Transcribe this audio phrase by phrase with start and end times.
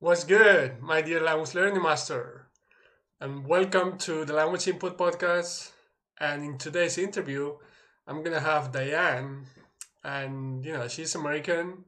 [0.00, 2.46] What's good, my dear language learning master?
[3.20, 5.72] And welcome to the Language Input Podcast.
[6.20, 7.56] And in today's interview,
[8.06, 9.46] I'm gonna have Diane,
[10.04, 11.84] and you know she's American,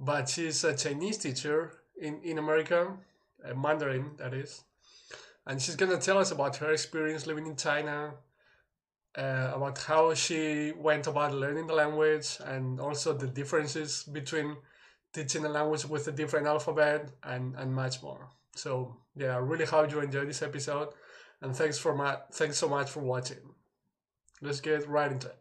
[0.00, 2.96] but she's a Chinese teacher in in America,
[3.44, 4.64] a Mandarin that is,
[5.46, 8.14] and she's gonna tell us about her experience living in China,
[9.14, 14.56] uh, about how she went about learning the language, and also the differences between
[15.12, 18.28] teaching a language with a different alphabet and and much more.
[18.54, 20.88] So yeah, I really hope you enjoy this episode,
[21.40, 23.38] and thanks for my thanks so much for watching.
[24.40, 25.38] Let's get right into it.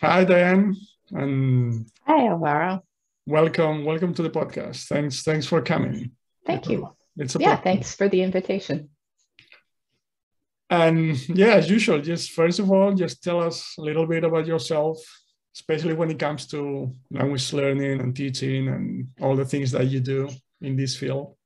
[0.00, 0.76] Hi Diane,
[1.12, 2.84] and Hi, Alvaro.
[3.26, 4.86] welcome welcome to the podcast.
[4.86, 6.10] Thanks thanks for coming.
[6.46, 6.90] Thank you.
[7.16, 7.62] It's a Yeah, pleasure.
[7.62, 8.90] thanks for the invitation.
[10.74, 14.46] And yeah, as usual, just first of all, just tell us a little bit about
[14.46, 14.98] yourself,
[15.54, 20.00] especially when it comes to language learning and teaching and all the things that you
[20.00, 20.28] do
[20.60, 21.36] in this field.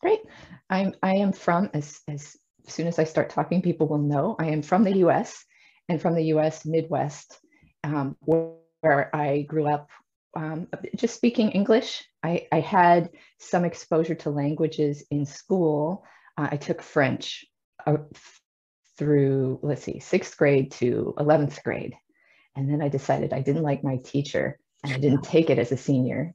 [0.00, 0.20] Great.
[0.68, 4.46] I'm I am from as as soon as I start talking, people will know I
[4.46, 5.44] am from the U.S.
[5.88, 6.64] and from the U.S.
[6.64, 7.38] Midwest,
[7.82, 9.90] um, where, where I grew up.
[10.36, 12.02] Um, just speaking English.
[12.22, 16.04] I, I had some exposure to languages in school.
[16.36, 17.44] Uh, I took French
[17.86, 17.96] uh,
[18.98, 21.94] through let's see, sixth grade to eleventh grade,
[22.56, 25.72] and then I decided I didn't like my teacher, and I didn't take it as
[25.72, 26.34] a senior.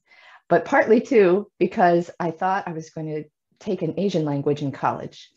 [0.50, 3.24] But partly too because I thought I was going to
[3.60, 5.30] take an Asian language in college.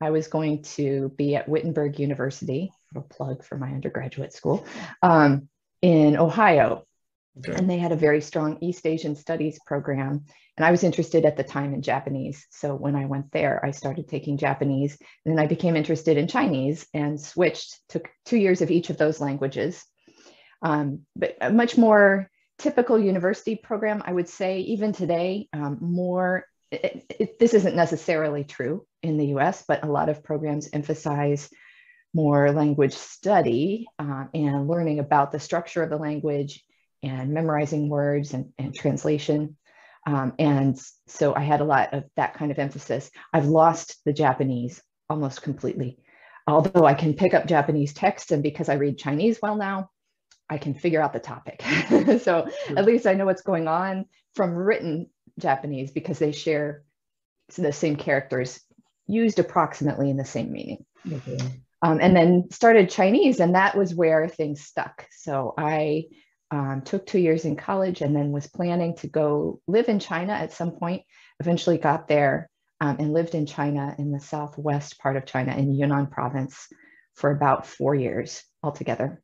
[0.00, 4.66] I was going to be at Wittenberg University, a plug for my undergraduate school,
[5.02, 5.48] um,
[5.82, 6.84] in Ohio.
[7.38, 7.54] Okay.
[7.56, 10.24] And they had a very strong East Asian studies program.
[10.56, 12.46] And I was interested at the time in Japanese.
[12.50, 14.98] So when I went there, I started taking Japanese.
[15.24, 18.98] And then I became interested in Chinese and switched, took two years of each of
[18.98, 19.84] those languages.
[20.62, 26.44] Um, but a much more typical university program, I would say, even today, um, more.
[26.70, 31.48] It, it, this isn't necessarily true in the US, but a lot of programs emphasize
[32.12, 36.62] more language study uh, and learning about the structure of the language
[37.02, 39.56] and memorizing words and, and translation.
[40.06, 43.10] Um, and so I had a lot of that kind of emphasis.
[43.32, 45.98] I've lost the Japanese almost completely.
[46.46, 49.90] Although I can pick up Japanese text, and because I read Chinese well now,
[50.48, 51.62] I can figure out the topic.
[52.22, 56.84] so at least I know what's going on from written Japanese because they share
[57.56, 58.60] the same characters
[59.06, 60.84] used approximately in the same meaning.
[61.10, 61.38] Okay.
[61.82, 65.06] Um, and then started Chinese, and that was where things stuck.
[65.10, 66.04] So I
[66.50, 70.32] um, took two years in college and then was planning to go live in China
[70.32, 71.02] at some point.
[71.40, 72.48] Eventually got there
[72.80, 76.68] um, and lived in China in the southwest part of China in Yunnan province
[77.14, 79.22] for about four years altogether.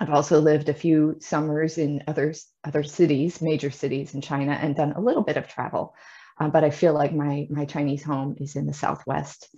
[0.00, 2.34] I've also lived a few summers in other,
[2.64, 5.94] other cities, major cities in China, and done a little bit of travel.
[6.38, 9.48] Uh, but I feel like my, my Chinese home is in the southwest,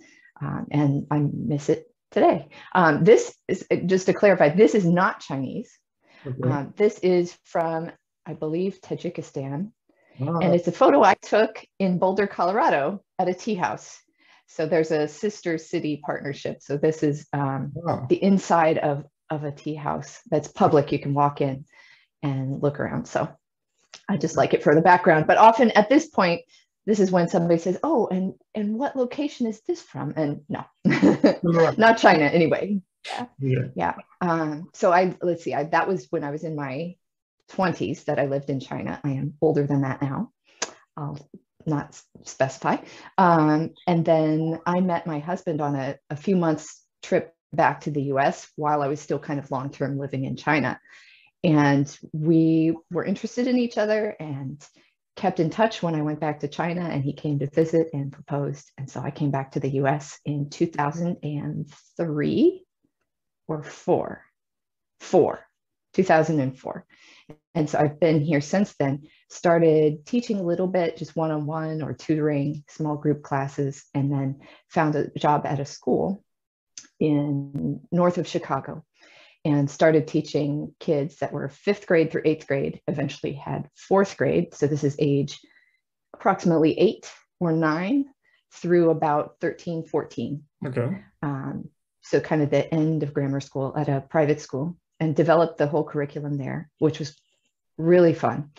[0.41, 2.47] um, and I miss it today.
[2.73, 5.77] Um, this is just to clarify, this is not Chinese.
[6.25, 6.49] Okay.
[6.49, 7.91] Um, this is from,
[8.25, 9.71] I believe, Tajikistan.
[10.21, 13.99] Ah, And it's a photo I took in Boulder, Colorado at a tea house.
[14.47, 16.57] So there's a sister city partnership.
[16.61, 18.07] So this is um, wow.
[18.09, 20.91] the inside of, of a tea house that's public.
[20.91, 21.65] You can walk in
[22.23, 23.05] and look around.
[23.05, 23.29] So
[24.09, 25.27] I just like it for the background.
[25.27, 26.41] But often at this point,
[26.85, 30.65] this is when somebody says, "Oh, and and what location is this from?" And no,
[31.77, 32.81] not China anyway.
[33.05, 33.25] Yeah.
[33.75, 33.95] Yeah.
[34.21, 35.53] Um, so I let's see.
[35.53, 36.95] I, that was when I was in my
[37.51, 38.99] 20s that I lived in China.
[39.03, 40.31] I am older than that now.
[40.95, 41.17] I'll
[41.65, 42.77] not specify.
[43.17, 47.91] Um, and then I met my husband on a, a few months trip back to
[47.91, 50.79] the US while I was still kind of long term living in China.
[51.43, 54.63] And we were interested in each other and
[55.15, 58.11] kept in touch when I went back to China and he came to visit and
[58.11, 58.71] proposed.
[58.77, 62.65] And so I came back to the US in 2003
[63.49, 64.23] or four,
[64.99, 65.39] four,
[65.93, 66.85] 2004.
[67.55, 71.45] And so I've been here since then, started teaching a little bit, just one on
[71.45, 76.23] one or tutoring small group classes, and then found a job at a school
[76.99, 78.85] in north of Chicago
[79.45, 84.53] and started teaching kids that were fifth grade through eighth grade, eventually had fourth grade.
[84.53, 85.39] So this is age
[86.13, 88.05] approximately eight or nine
[88.53, 91.03] through about 13, 14 Okay.
[91.21, 91.69] um,
[92.09, 95.67] so kind of the end of grammar school at a private school and developed the
[95.67, 97.17] whole curriculum there which was
[97.77, 98.49] really fun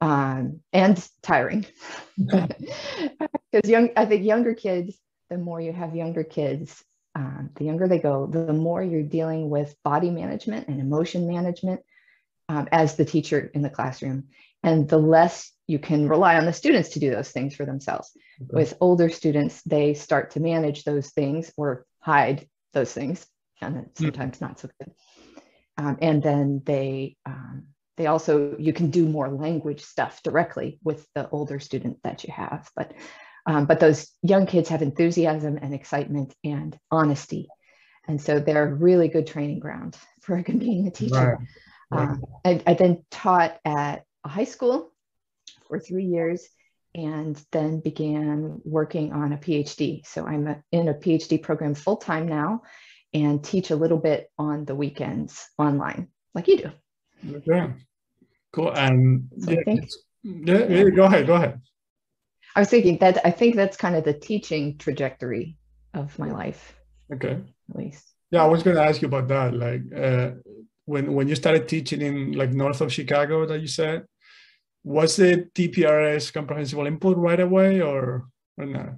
[0.00, 1.66] um, and tiring
[2.16, 4.98] because young i think younger kids
[5.30, 6.84] the more you have younger kids
[7.18, 11.80] um, the younger they go, the more you're dealing with body management and emotion management
[12.48, 14.28] um, as the teacher in the classroom.
[14.62, 18.12] And the less you can rely on the students to do those things for themselves.
[18.40, 18.50] Okay.
[18.52, 23.26] With older students, they start to manage those things or hide those things,
[23.60, 24.06] and it's hmm.
[24.06, 24.40] sometimes mm.
[24.40, 24.92] not so good.
[25.76, 31.06] Um, and then they um, they also you can do more language stuff directly with
[31.14, 32.68] the older student that you have.
[32.76, 32.92] But
[33.46, 37.48] um, but those young kids have enthusiasm and excitement and honesty,
[38.06, 41.38] and so they're a really good training ground for being a teacher.
[41.38, 41.48] Right.
[41.90, 42.08] Right.
[42.08, 44.92] Um, I, I then taught at a high school
[45.68, 46.46] for three years
[46.98, 50.04] and then began working on a PhD.
[50.04, 52.62] So I'm a, in a PhD program full time now
[53.14, 56.70] and teach a little bit on the weekends online, like you do.
[57.36, 57.72] Okay,
[58.52, 58.72] cool.
[58.72, 59.88] And so yeah, think,
[60.24, 61.60] yeah, yeah, go ahead, go ahead.
[62.56, 65.56] I was thinking that I think that's kind of the teaching trajectory
[65.94, 66.74] of my life.
[67.14, 67.38] Okay.
[67.70, 68.04] At least.
[68.32, 69.54] Yeah, I was going to ask you about that.
[69.54, 70.32] Like uh,
[70.84, 74.04] when when you started teaching in like north of Chicago, that you said,
[74.88, 78.26] was it TPRS comprehensible input right away or,
[78.56, 78.94] or not?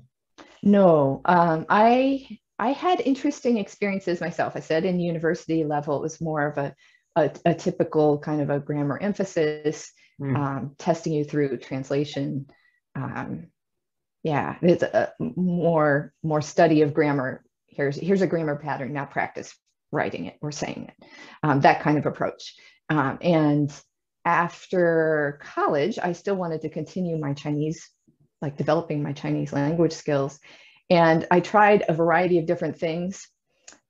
[0.63, 4.53] No, um, I I had interesting experiences myself.
[4.55, 6.75] I said in university level, it was more of a,
[7.17, 10.37] a, a typical kind of a grammar emphasis, mm.
[10.37, 12.47] um, testing you through translation.
[12.95, 13.49] Um,
[14.23, 17.43] yeah, it's a more more study of grammar.
[17.67, 18.93] Here's here's a grammar pattern.
[18.93, 19.57] Now practice
[19.91, 21.09] writing it or saying it.
[21.43, 22.55] Um, that kind of approach.
[22.91, 23.73] Um, and
[24.25, 27.89] after college, I still wanted to continue my Chinese,
[28.43, 30.39] like developing my Chinese language skills.
[30.89, 33.27] And I tried a variety of different things.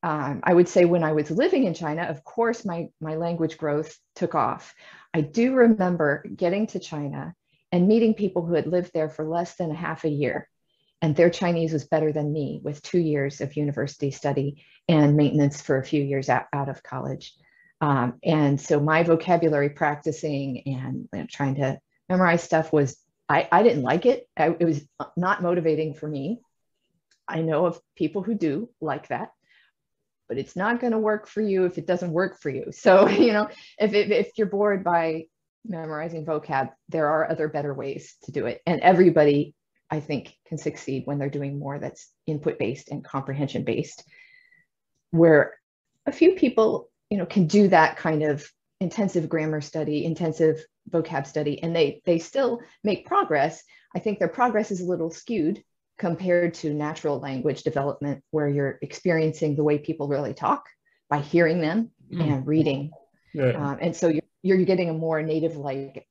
[0.03, 3.59] Um, I would say when I was living in China, of course, my, my language
[3.59, 4.75] growth took off.
[5.13, 7.35] I do remember getting to China
[7.73, 10.49] and meeting people who had lived there for less than a half a year.
[11.03, 15.61] And their Chinese was better than me with two years of university study and maintenance
[15.61, 17.35] for a few years out, out of college.
[17.81, 21.79] Um, and so my vocabulary practicing and you know, trying to
[22.09, 22.97] memorize stuff was,
[23.29, 24.29] I, I didn't like it.
[24.37, 24.85] I, it was
[25.17, 26.41] not motivating for me.
[27.27, 29.31] I know of people who do like that,
[30.29, 32.73] but it's not going to work for you if it doesn't work for you.
[32.73, 33.49] So, you know,
[33.79, 35.27] if, if, if you're bored by
[35.65, 38.61] memorizing vocab, there are other better ways to do it.
[38.67, 39.55] And everybody,
[39.91, 44.05] I think, can succeed when they're doing more that's input based and comprehension based,
[45.13, 45.55] where
[46.05, 48.49] a few people you know can do that kind of
[48.81, 53.63] intensive grammar study intensive vocab study and they they still make progress
[53.95, 55.63] i think their progress is a little skewed
[55.99, 60.65] compared to natural language development where you're experiencing the way people really talk
[61.11, 62.23] by hearing them mm.
[62.23, 62.91] and reading
[63.35, 63.51] yeah.
[63.51, 66.07] um, and so you're, you're getting a more native like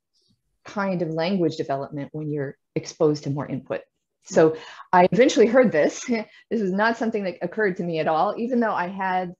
[0.63, 3.81] kind of language development when you're exposed to more input
[4.25, 4.55] so
[4.93, 6.05] i eventually heard this
[6.51, 9.33] this is not something that occurred to me at all even though i had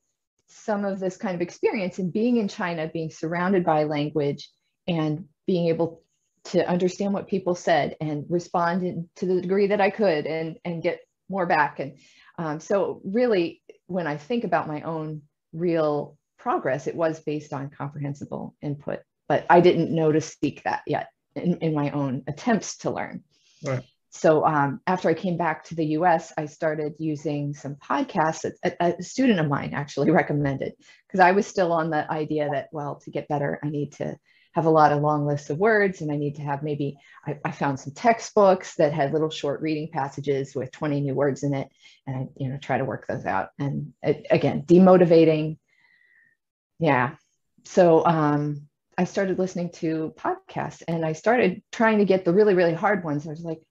[0.49, 4.49] some of this kind of experience in being in China, being surrounded by language
[4.87, 6.01] and being able
[6.45, 10.81] to understand what people said and respond to the degree that I could and, and
[10.81, 11.79] get more back.
[11.79, 11.97] And
[12.37, 15.21] um, so really, when I think about my own
[15.53, 20.81] real progress, it was based on comprehensible input, but I didn't know to seek that
[20.87, 23.23] yet in, in my own attempts to learn.
[23.63, 28.41] Right so um, after I came back to the US, I started using some podcasts
[28.41, 30.73] that a, a student of mine actually recommended
[31.07, 34.17] because I was still on the idea that, well, to get better, I need to
[34.53, 37.37] have a lot of long lists of words and I need to have maybe, I,
[37.45, 41.53] I found some textbooks that had little short reading passages with 20 new words in
[41.53, 41.69] it.
[42.07, 43.49] And I, you know, try to work those out.
[43.59, 45.59] And it, again, demotivating.
[46.79, 47.11] Yeah.
[47.65, 52.55] So um, I started listening to podcasts and I started trying to get the really,
[52.55, 53.27] really hard ones.
[53.27, 53.61] I was like,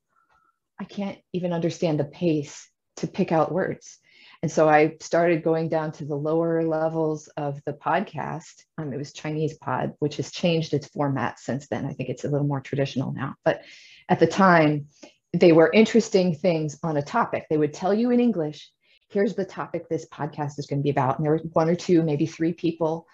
[0.79, 2.69] I can't even understand the pace
[2.99, 3.99] to pick out words.
[4.43, 8.63] And so I started going down to the lower levels of the podcast.
[8.77, 11.85] Um, it was Chinese Pod, which has changed its format since then.
[11.85, 13.35] I think it's a little more traditional now.
[13.45, 13.63] But
[14.09, 14.87] at the time,
[15.33, 17.47] they were interesting things on a topic.
[17.51, 18.71] They would tell you in English,
[19.09, 21.19] here's the topic this podcast is going to be about.
[21.19, 23.09] And there were one or two, maybe three people,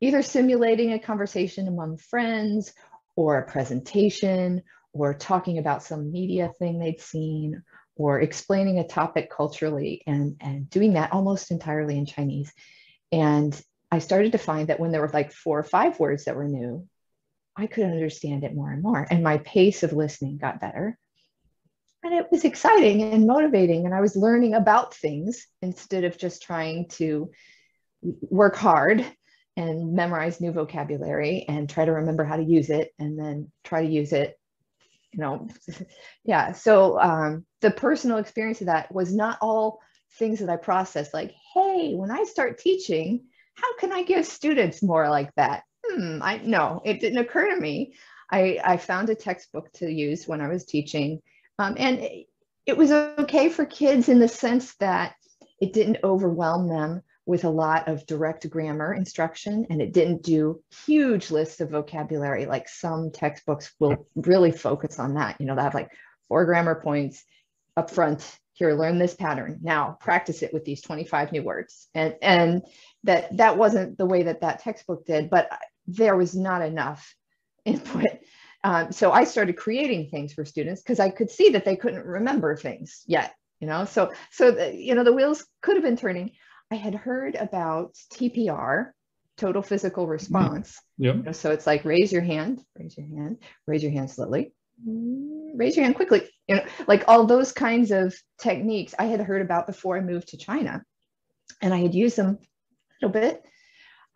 [0.00, 2.72] either simulating a conversation among friends
[3.16, 4.62] or a presentation
[4.92, 7.62] or talking about some media thing they'd seen
[7.96, 12.52] or explaining a topic culturally and, and doing that almost entirely in Chinese.
[13.10, 13.58] And
[13.90, 16.48] I started to find that when there were like four or five words that were
[16.48, 16.88] new,
[17.54, 19.06] I could understand it more and more.
[19.10, 20.98] And my pace of listening got better.
[22.02, 23.84] And it was exciting and motivating.
[23.84, 27.30] And I was learning about things instead of just trying to
[28.02, 29.06] work hard
[29.56, 33.84] and memorize new vocabulary and try to remember how to use it and then try
[33.84, 34.38] to use it
[35.12, 35.48] you know,
[36.24, 36.52] yeah.
[36.52, 39.80] So um, the personal experience of that was not all
[40.18, 44.82] things that I processed, like, hey, when I start teaching, how can I give students
[44.82, 45.62] more like that?
[45.86, 47.94] Hmm, I no, it didn't occur to me.
[48.30, 51.20] I, I found a textbook to use when I was teaching.
[51.58, 52.26] Um, and it,
[52.64, 55.14] it was okay for kids in the sense that
[55.60, 60.60] it didn't overwhelm them with a lot of direct grammar instruction and it didn't do
[60.86, 65.40] huge lists of vocabulary like some textbooks will really focus on that.
[65.40, 65.90] You know they have like
[66.28, 67.24] four grammar points
[67.76, 69.60] up front here learn this pattern.
[69.62, 71.88] Now practice it with these 25 new words.
[71.94, 72.62] And and
[73.04, 75.48] that that wasn't the way that that textbook did but
[75.86, 77.14] there was not enough
[77.64, 78.06] input.
[78.64, 82.06] Um, so i started creating things for students because i could see that they couldn't
[82.06, 83.84] remember things yet you know?
[83.84, 86.32] So so the, you know the wheels could have been turning
[86.72, 88.92] I had heard about TPR,
[89.36, 90.80] total physical response.
[90.96, 91.32] Yeah.
[91.32, 94.54] So it's like raise your hand, raise your hand, raise your hand slowly,
[95.54, 96.22] raise your hand quickly.
[96.48, 100.28] You know, like all those kinds of techniques I had heard about before I moved
[100.28, 100.82] to China,
[101.60, 103.44] and I had used them a little bit.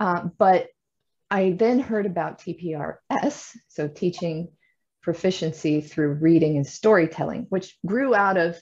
[0.01, 0.69] Uh, but
[1.31, 4.49] I then heard about TPRS, so teaching
[5.03, 8.59] proficiency through reading and storytelling, which grew out of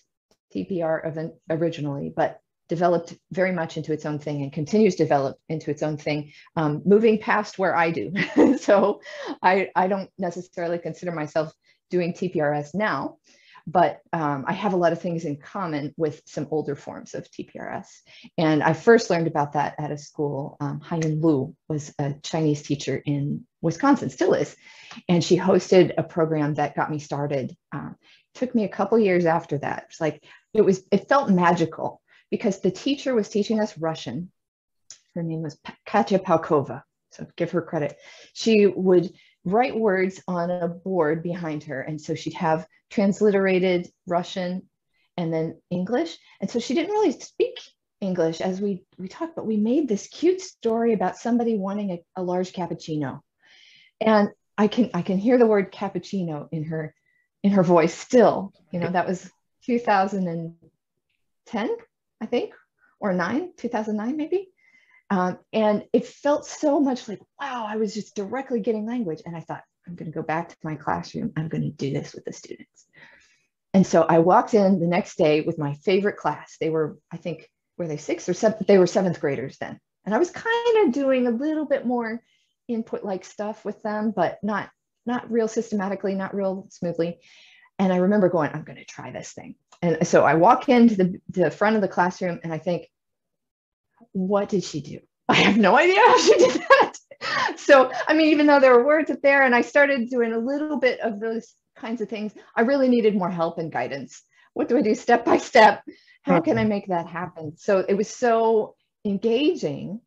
[0.53, 5.71] TPR originally, but developed very much into its own thing and continues to develop into
[5.71, 8.13] its own thing, um, moving past where I do.
[8.59, 9.01] so
[9.43, 11.53] I, I don't necessarily consider myself
[11.91, 13.19] doing TPRS now,
[13.67, 17.31] but um, I have a lot of things in common with some older forms of
[17.31, 17.87] TPRS.
[18.39, 20.57] And I first learned about that at a school.
[20.61, 24.57] Um, Haiyan Lu was a Chinese teacher in Wisconsin, still is.
[25.09, 27.57] And she hosted a program that got me started.
[27.73, 27.97] Um,
[28.35, 29.87] took me a couple years after that.
[29.91, 32.03] It's like, it was, it felt magical
[32.35, 34.29] because the teacher was teaching us Russian.
[35.15, 37.97] Her name was Katya Paukova, so give her credit.
[38.33, 39.13] She would
[39.45, 41.81] write words on a board behind her.
[41.81, 44.69] And so she'd have transliterated Russian
[45.17, 46.19] and then English.
[46.41, 47.61] And so she didn't really speak
[48.01, 52.03] English as we, we talked, but we made this cute story about somebody wanting a,
[52.17, 53.21] a large cappuccino.
[54.01, 56.97] And I can I can hear the word cappuccino in her
[57.45, 58.53] in her voice still.
[58.73, 59.31] You know, that was
[59.67, 61.77] 2010.
[62.25, 62.55] I think,
[63.01, 64.49] or nine, 2009 maybe.
[65.11, 69.21] Um, and it felt so much like, wow, I was just directly getting language.
[69.27, 71.35] And I thought, I'm going to go back to my classroom.
[71.37, 72.87] I'm going to do this with the students.
[73.75, 76.57] And so I walked in the next day with my favorite class.
[76.59, 78.67] They were, I think, were they sixth or seventh?
[78.67, 79.79] They were seventh graders then.
[80.07, 82.23] And I was kind of doing a little bit more
[82.69, 84.71] input like stuff with them, but not
[85.05, 87.19] not real systematically, not real smoothly.
[87.79, 89.57] And I remember going, I'm going to try this thing.
[89.83, 92.89] And so I walk into the, the front of the classroom and I think,
[94.13, 95.01] what did she do?
[95.29, 96.93] I have no idea how she did that.
[97.57, 100.39] So, I mean, even though there were words up there and I started doing a
[100.39, 104.23] little bit of those kinds of things, I really needed more help and guidance.
[104.53, 105.83] What do I do step by step?
[106.23, 107.57] How can I make that happen?
[107.57, 110.01] So it was so engaging,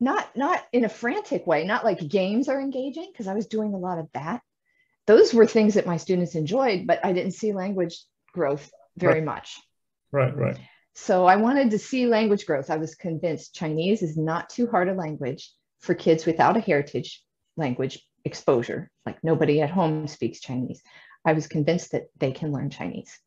[0.00, 3.72] not not in a frantic way, not like games are engaging, because I was doing
[3.72, 4.42] a lot of that.
[5.06, 7.98] Those were things that my students enjoyed, but I didn't see language
[8.32, 9.24] growth very right.
[9.24, 9.60] much.
[10.12, 10.58] Right, right.
[10.94, 12.70] So I wanted to see language growth.
[12.70, 17.22] I was convinced Chinese is not too hard a language for kids without a heritage
[17.56, 18.90] language exposure.
[19.04, 20.82] Like nobody at home speaks Chinese.
[21.24, 23.18] I was convinced that they can learn Chinese.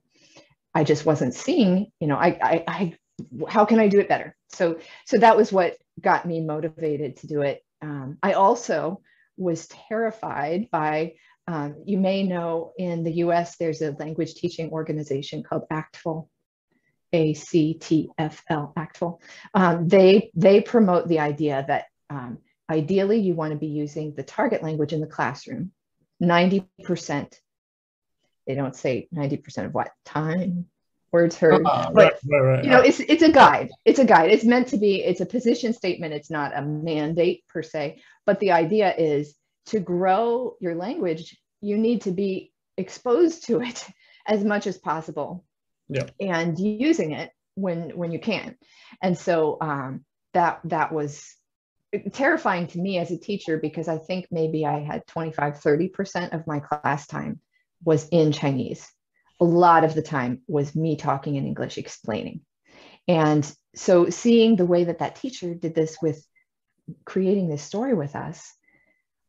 [0.73, 2.93] I just wasn't seeing, you know, I, I, I
[3.49, 4.35] how can I do it better?
[4.49, 7.63] So, so that was what got me motivated to do it.
[7.81, 9.01] Um, I also
[9.37, 11.13] was terrified by
[11.47, 16.27] um, you may know in the US, there's a language teaching organization called ACTFL,
[17.13, 19.19] A-C-T-F-L, ACTFL.
[19.53, 22.39] Um, they, they promote the idea that um,
[22.69, 25.71] ideally you want to be using the target language in the classroom.
[26.21, 27.33] 90%,
[28.45, 29.91] they don't say 90% of what?
[30.03, 30.65] Time,
[31.13, 31.63] words heard.
[31.63, 32.63] But, right, right, right.
[32.65, 33.69] you know, it's, it's a guide.
[33.85, 34.31] It's a guide.
[34.31, 36.13] It's meant to be, it's a position statement.
[36.13, 39.33] It's not a mandate per se, but the idea is
[39.67, 43.85] to grow your language, you need to be exposed to it
[44.27, 45.45] as much as possible.
[45.89, 46.07] Yeah.
[46.19, 48.57] And using it when when you can.
[49.01, 51.33] And so um, that that was
[52.11, 56.45] terrifying to me as a teacher because I think maybe I had 25, 30% of
[56.45, 57.39] my class time
[57.83, 58.91] was in Chinese.
[59.39, 62.41] A lot of the time was me talking in English, explaining.
[63.07, 66.25] And so seeing the way that that teacher did this with
[67.05, 68.53] creating this story with us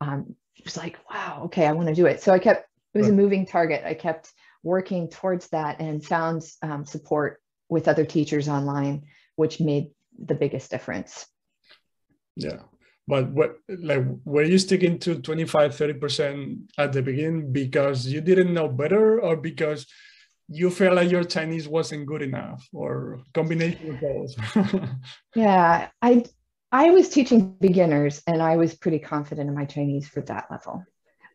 [0.01, 2.23] um, it was like, wow, okay, I want to do it.
[2.23, 3.83] So I kept, it was a moving target.
[3.85, 9.91] I kept working towards that and found um, support with other teachers online, which made
[10.19, 11.27] the biggest difference.
[12.35, 12.61] Yeah.
[13.07, 18.53] But what, like, were you sticking to 25, 30% at the beginning because you didn't
[18.53, 19.87] know better or because
[20.49, 24.89] you felt like your Chinese wasn't good enough or combination of both?
[25.35, 26.25] yeah, I
[26.71, 30.85] I was teaching beginners and I was pretty confident in my Chinese for that level.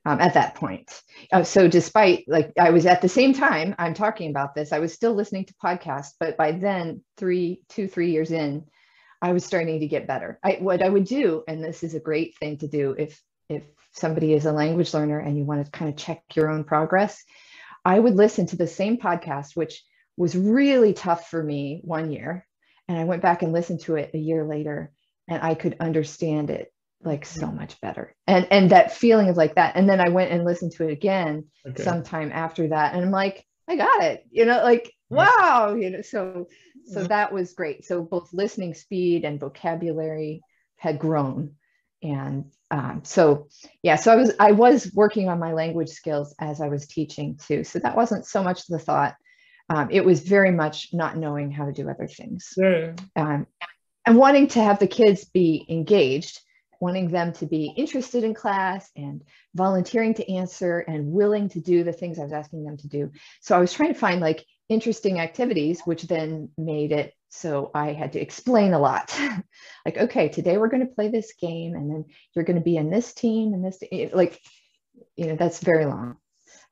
[0.06, 1.02] Um, at that point.
[1.32, 4.80] Uh, so despite like I was at the same time I'm talking about this, I
[4.80, 8.66] was still listening to podcasts, but by then three, two, three years in,
[9.22, 10.40] I was starting to get better.
[10.44, 13.64] I, what I would do, and this is a great thing to do if if
[13.94, 17.24] somebody is a language learner and you want to kind of check your own progress,
[17.86, 19.86] I would listen to the same podcast, which
[20.18, 22.46] was really tough for me one year.
[22.90, 24.92] And I went back and listened to it a year later
[25.28, 27.56] and I could understand it like so mm.
[27.56, 28.16] much better.
[28.28, 29.76] And and that feeling of like that.
[29.76, 31.84] And then I went and listened to it again okay.
[31.84, 32.94] sometime after that.
[32.94, 34.26] And I'm like, I got it.
[34.32, 36.48] You know, like, wow, you know, so
[36.86, 37.08] so mm-hmm.
[37.08, 37.86] that was great.
[37.86, 40.42] So both listening speed and vocabulary
[40.78, 41.56] had grown.
[42.02, 43.50] And um, so
[43.84, 47.38] yeah so i was i was working on my language skills as i was teaching
[47.38, 49.16] too so that wasn't so much the thought
[49.70, 52.94] um, it was very much not knowing how to do other things yeah.
[53.16, 53.46] um,
[54.06, 56.40] and wanting to have the kids be engaged
[56.80, 59.24] wanting them to be interested in class and
[59.56, 63.12] volunteering to answer and willing to do the things i was asking them to do
[63.42, 67.94] so i was trying to find like interesting activities which then made it so I
[67.94, 69.20] had to explain a lot.
[69.86, 72.78] like, okay, today we're going to play this game, and then you're going to be
[72.78, 73.82] in this team and this,
[74.14, 74.40] like,
[75.16, 76.18] you know, that's very long.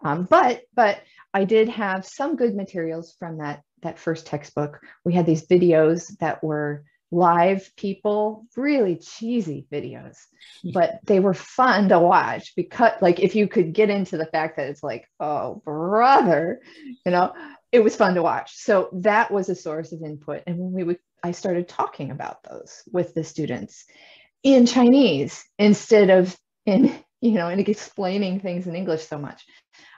[0.04, 1.02] Um, but but
[1.34, 4.82] I did have some good materials from that that first textbook.
[5.04, 10.18] We had these videos that were live people, really cheesy videos,
[10.74, 14.58] but they were fun to watch because, like, if you could get into the fact
[14.58, 16.62] that it's like, oh, brother,
[17.06, 17.34] you know,
[17.72, 18.56] it was fun to watch.
[18.56, 20.44] So that was a source of input.
[20.48, 23.86] And when we would, I started talking about those with the students
[24.44, 29.44] in Chinese instead of in, you know, and explaining things in English so much.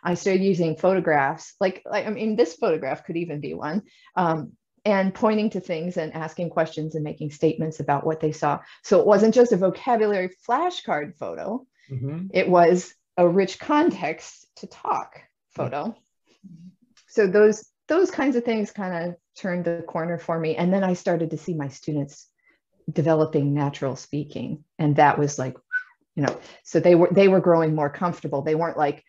[0.04, 3.84] I started using photographs, like, like I mean, this photograph could even be one,
[4.18, 4.52] um,
[4.86, 8.60] and pointing to things and asking questions and making statements about what they saw.
[8.84, 12.28] So it wasn't just a vocabulary flashcard photo, mm-hmm.
[12.34, 15.22] it was a rich context to talk
[15.56, 15.96] photo.
[17.08, 20.56] So those those kinds of things kind of turned the corner for me.
[20.56, 22.28] And then i started to see my students
[22.92, 24.64] developing natural speaking.
[24.80, 25.56] And that was like
[26.16, 28.42] you know so they were they were growing more comfortable.
[28.42, 29.04] They weren't like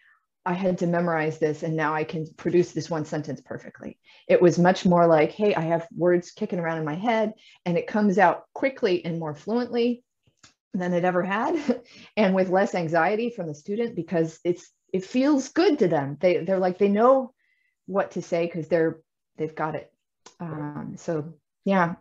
[0.46, 4.40] i had to memorize this and now i can produce this one sentence perfectly it
[4.40, 7.32] was much more like hey i have words kicking around in my head
[7.64, 10.02] and it comes out quickly and more fluently
[10.74, 11.80] than it ever had
[12.16, 16.38] and with less anxiety from the student because it's it feels good to them they
[16.38, 17.32] they're like they know
[17.86, 19.00] what to say because they're
[19.36, 19.92] they've got it.
[20.40, 21.94] Um, so yeah,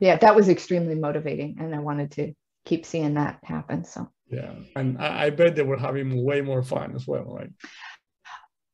[0.00, 3.84] yeah, that was extremely motivating, and I wanted to keep seeing that happen.
[3.84, 7.50] So yeah, and I, I bet they were having way more fun as well, right?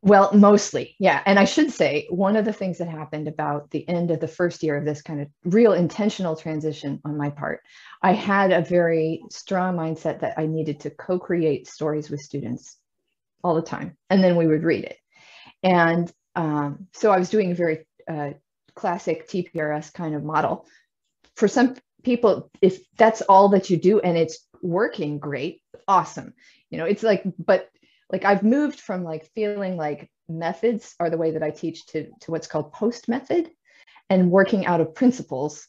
[0.03, 1.23] Well, mostly, yeah.
[1.27, 4.29] And I should say, one of the things that happened about the end of the
[4.29, 7.61] first year of this kind of real intentional transition on my part,
[8.01, 12.79] I had a very strong mindset that I needed to co create stories with students
[13.45, 13.97] all the time.
[14.09, 14.97] And then we would read it.
[15.63, 18.31] And um, so I was doing a very uh,
[18.75, 20.67] classic TPRS kind of model.
[21.37, 26.35] For some people, if that's all that you do and it's working great, awesome.
[26.71, 27.69] You know, it's like, but
[28.11, 32.11] like I've moved from like feeling like methods are the way that I teach to,
[32.21, 33.51] to what's called post method
[34.09, 35.67] and working out of principles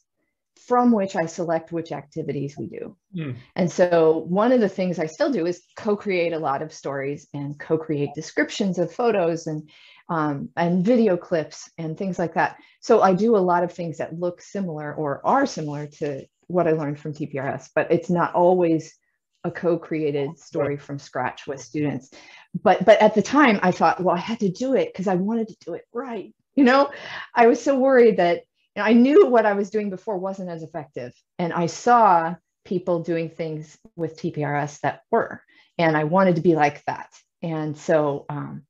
[0.67, 2.95] from which I select which activities we do.
[3.15, 3.35] Mm.
[3.55, 7.27] And so one of the things I still do is co-create a lot of stories
[7.33, 9.69] and co-create descriptions of photos and
[10.09, 12.57] um, and video clips and things like that.
[12.81, 16.67] So I do a lot of things that look similar or are similar to what
[16.67, 18.97] I learned from TPRS, but it's not always
[19.43, 22.11] a co-created story from scratch with students.
[22.53, 25.15] But but at the time I thought, well, I had to do it because I
[25.15, 26.33] wanted to do it right.
[26.55, 26.91] You know,
[27.33, 28.43] I was so worried that
[28.75, 31.13] you know, I knew what I was doing before wasn't as effective.
[31.39, 32.35] And I saw
[32.65, 35.41] people doing things with TPRS that were,
[35.77, 37.09] and I wanted to be like that.
[37.41, 38.63] And so um,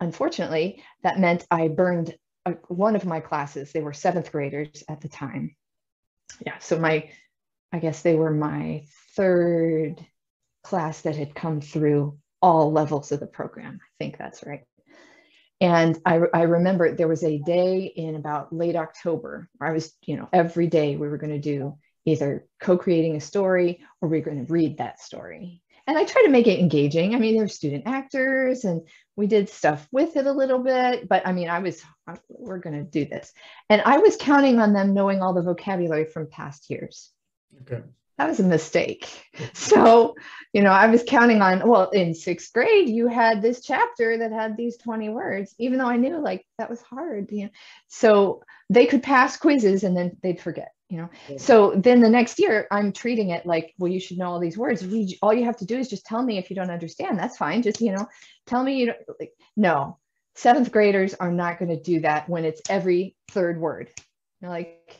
[0.00, 3.72] unfortunately, that meant I burned a, one of my classes.
[3.72, 5.54] They were seventh graders at the time.
[6.44, 7.10] Yeah, so my,
[7.72, 8.84] I guess they were my
[9.16, 10.04] third
[10.64, 13.80] class that had come through all levels of the program.
[13.82, 14.64] I think that's right.
[15.60, 20.16] And I, I remember there was a day in about late October I was, you
[20.16, 24.24] know, every day we were going to do either co-creating a story or we are
[24.24, 27.14] going to read that story and I try to make it engaging.
[27.14, 28.82] I mean, there's student actors and
[29.14, 31.82] we did stuff with it a little bit, but I mean, I was,
[32.28, 33.32] we're going to do this.
[33.70, 37.10] And I was counting on them knowing all the vocabulary from past years.
[37.62, 37.82] Okay.
[38.18, 39.08] that was a mistake.
[39.52, 40.14] So,
[40.52, 44.32] you know, I was counting on, well, in sixth grade, you had this chapter that
[44.32, 47.50] had these 20 words, even though I knew like that was hard, you know.
[47.88, 51.08] So they could pass quizzes and then they'd forget, you know.
[51.28, 51.38] Yeah.
[51.38, 54.58] So then the next year, I'm treating it like, well, you should know all these
[54.58, 54.86] words.
[54.86, 57.18] we, All you have to do is just tell me if you don't understand.
[57.18, 57.62] That's fine.
[57.62, 58.06] Just, you know,
[58.46, 59.98] tell me you don't like, no,
[60.34, 63.90] seventh graders are not going to do that when it's every third word.
[64.40, 64.96] Like,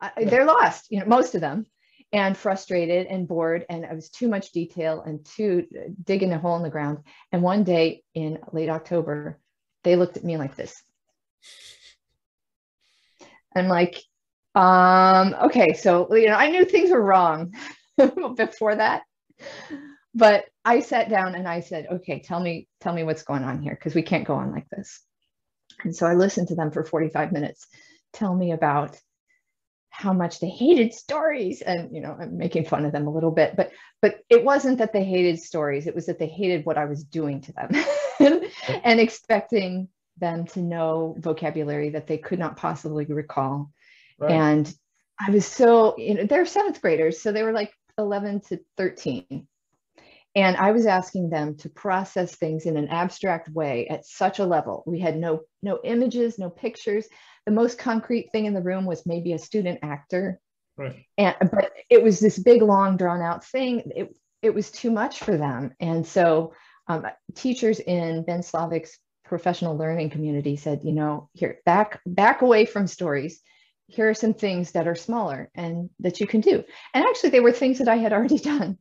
[0.00, 1.66] I, they're lost, you know, most of them
[2.12, 6.38] and frustrated and bored and it was too much detail and too uh, digging a
[6.38, 6.98] hole in the ground
[7.32, 9.38] and one day in late october
[9.82, 10.82] they looked at me like this
[13.56, 14.02] i'm like
[14.54, 17.52] um okay so you know i knew things were wrong
[18.36, 19.02] before that
[20.14, 23.62] but i sat down and i said okay tell me tell me what's going on
[23.62, 25.00] here because we can't go on like this.
[25.84, 27.66] And so i listened to them for 45 minutes
[28.12, 28.98] tell me about
[29.88, 33.30] how much they hated stories and you know i'm making fun of them a little
[33.30, 36.78] bit but but it wasn't that they hated stories it was that they hated what
[36.78, 37.70] i was doing to them
[38.84, 39.88] and expecting
[40.18, 43.70] them to know vocabulary that they could not possibly recall
[44.22, 44.32] right.
[44.32, 44.74] and
[45.20, 49.46] i was so you know they're seventh graders so they were like 11 to 13
[50.34, 54.46] and i was asking them to process things in an abstract way at such a
[54.46, 57.06] level we had no no images no pictures
[57.46, 60.38] the most concrete thing in the room was maybe a student actor.
[60.76, 61.04] Right.
[61.18, 63.82] And but it was this big, long, drawn out thing.
[63.94, 65.72] It it was too much for them.
[65.80, 66.54] And so
[66.88, 72.64] um, teachers in Ben Slavic's professional learning community said, you know, here back back away
[72.64, 73.40] from stories.
[73.92, 76.64] Here are some things that are smaller and that you can do.
[76.94, 78.78] And actually, they were things that I had already done.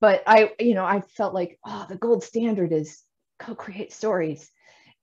[0.00, 3.02] But I, you know, I felt like, oh, the gold standard is
[3.38, 4.50] co-create stories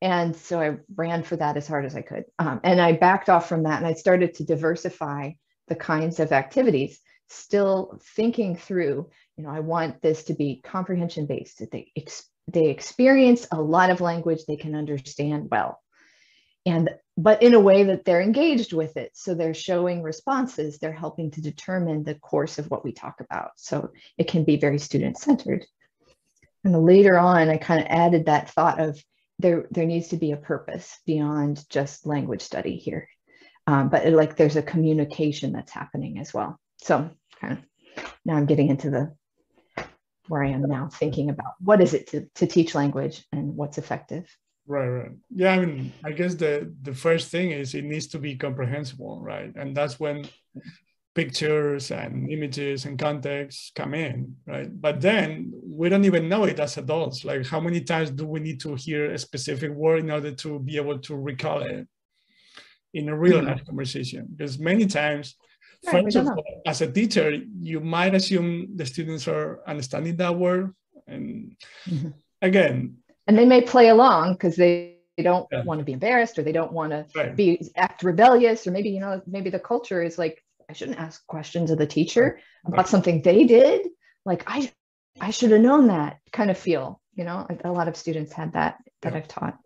[0.02, 2.26] and so I ran for that as hard as I could.
[2.38, 5.32] Um, and I backed off from that and I started to diversify
[5.68, 11.26] the kinds of activities, still thinking through, you know, I want this to be comprehension
[11.26, 15.82] based, that they, ex- they experience a lot of language they can understand well.
[16.68, 19.12] And but in a way that they're engaged with it.
[19.16, 23.52] So they're showing responses, they're helping to determine the course of what we talk about.
[23.56, 25.66] So it can be very student centered.
[26.64, 29.04] And later on, I kind of added that thought of
[29.40, 33.08] there there needs to be a purpose beyond just language study here
[33.68, 38.36] um, but it, like there's a communication that's happening as well so kind of now
[38.36, 39.14] i'm getting into the
[40.28, 43.78] where i am now thinking about what is it to, to teach language and what's
[43.78, 44.28] effective
[44.68, 48.20] right right yeah i mean i guess the the first thing is it needs to
[48.20, 50.26] be comprehensible right and that's when
[51.18, 54.70] pictures and images and context come in, right?
[54.70, 57.26] But then we don't even know it as adults.
[57.26, 60.60] Like, how many times do we need to hear a specific word in order to
[60.60, 61.88] be able to recall it
[62.94, 63.66] in a real life mm-hmm.
[63.66, 64.28] conversation?
[64.30, 65.36] Because many times,
[65.88, 70.36] right, first of all, as a teacher, you might assume the students are understanding that
[70.36, 70.72] word.
[71.08, 71.58] And
[71.90, 72.10] mm-hmm.
[72.44, 72.98] again,
[73.28, 75.64] and they may play along because they they don't yeah.
[75.64, 79.00] want to be embarrassed or they don't want to be act rebellious or maybe you
[79.00, 83.22] know maybe the culture is like I shouldn't ask questions of the teacher about something
[83.22, 83.88] they did.
[84.26, 84.72] Like I,
[85.20, 87.02] I should have known that kind of feel.
[87.16, 89.18] You know, a, a lot of students had that that yeah.
[89.18, 89.58] I've taught.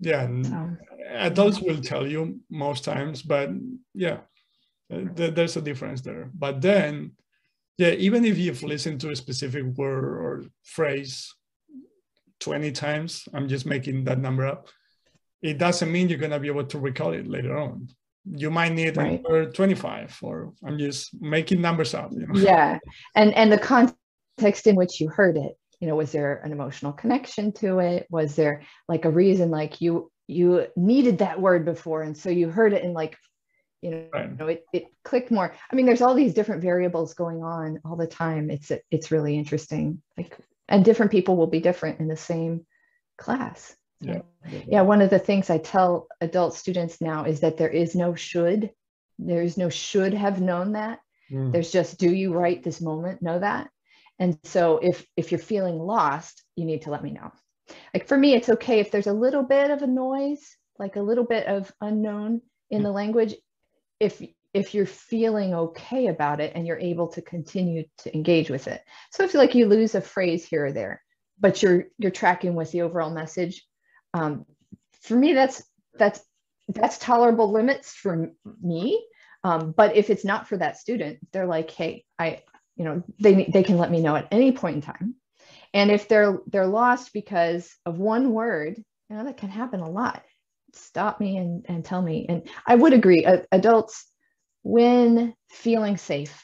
[0.00, 0.54] Yeah, so.
[0.54, 0.76] Uh,
[1.12, 3.50] adults will tell you most times, but
[3.94, 4.18] yeah,
[4.92, 6.30] uh, th- there's a difference there.
[6.34, 7.12] But then,
[7.78, 11.32] yeah, even if you've listened to a specific word or phrase
[12.44, 14.68] 20 times, I'm just making that number up.
[15.42, 17.88] It doesn't mean you're gonna be able to recall it later on
[18.24, 19.22] you might need right.
[19.54, 22.40] 25 or i'm just making numbers up you know?
[22.40, 22.78] yeah
[23.14, 26.92] and and the context in which you heard it you know was there an emotional
[26.92, 32.02] connection to it was there like a reason like you you needed that word before
[32.02, 33.16] and so you heard it and like
[33.82, 34.30] you know, right.
[34.30, 37.78] you know it, it clicked more i mean there's all these different variables going on
[37.84, 42.08] all the time it's it's really interesting like and different people will be different in
[42.08, 42.66] the same
[43.18, 43.74] class.
[44.00, 44.22] Yeah.
[44.66, 48.14] yeah one of the things i tell adult students now is that there is no
[48.14, 48.70] should.
[49.18, 51.00] There is no should have known that.
[51.30, 51.52] Mm.
[51.52, 53.22] there's just do you right this moment?
[53.22, 53.70] Know that.
[54.18, 57.32] And so if if you're feeling lost you need to let me know.
[57.94, 61.02] Like for me it's okay if there's a little bit of a noise like a
[61.02, 63.34] little bit of unknown in the language.
[64.00, 64.20] If
[64.54, 68.82] if you're feeling okay about it and you're able to continue to engage with it
[69.10, 71.02] so if like you lose a phrase here or there
[71.40, 73.62] but you're you're tracking with the overall message
[74.14, 74.46] um,
[75.04, 75.62] for me, that's
[75.98, 76.20] that's
[76.68, 78.30] that's tolerable limits for
[78.62, 79.04] me.
[79.42, 82.40] Um, but if it's not for that student, they're like, hey, I,
[82.76, 85.16] you know, they they can let me know at any point in time.
[85.74, 89.90] And if they're they're lost because of one word, you know, that can happen a
[89.90, 90.22] lot.
[90.72, 92.26] Stop me and and tell me.
[92.28, 94.06] And I would agree, uh, adults,
[94.64, 96.42] when feeling safe,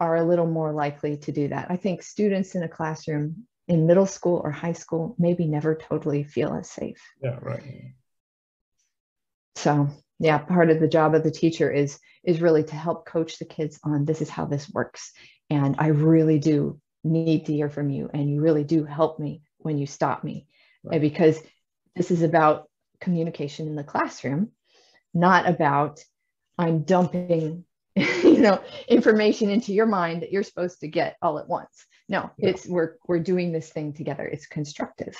[0.00, 1.70] are a little more likely to do that.
[1.70, 6.24] I think students in a classroom in middle school or high school maybe never totally
[6.24, 7.00] feel as safe.
[7.22, 7.94] Yeah, right.
[9.54, 13.38] So yeah, part of the job of the teacher is is really to help coach
[13.38, 15.12] the kids on this is how this works.
[15.48, 18.10] And I really do need to hear from you.
[18.12, 20.48] And you really do help me when you stop me.
[20.82, 21.00] Right.
[21.00, 21.38] Because
[21.94, 22.68] this is about
[23.00, 24.50] communication in the classroom,
[25.14, 26.00] not about
[26.58, 27.64] I'm dumping
[28.22, 32.30] you know information into your mind that you're supposed to get all at once no
[32.38, 32.50] yeah.
[32.50, 35.16] it's we're we're doing this thing together it's constructive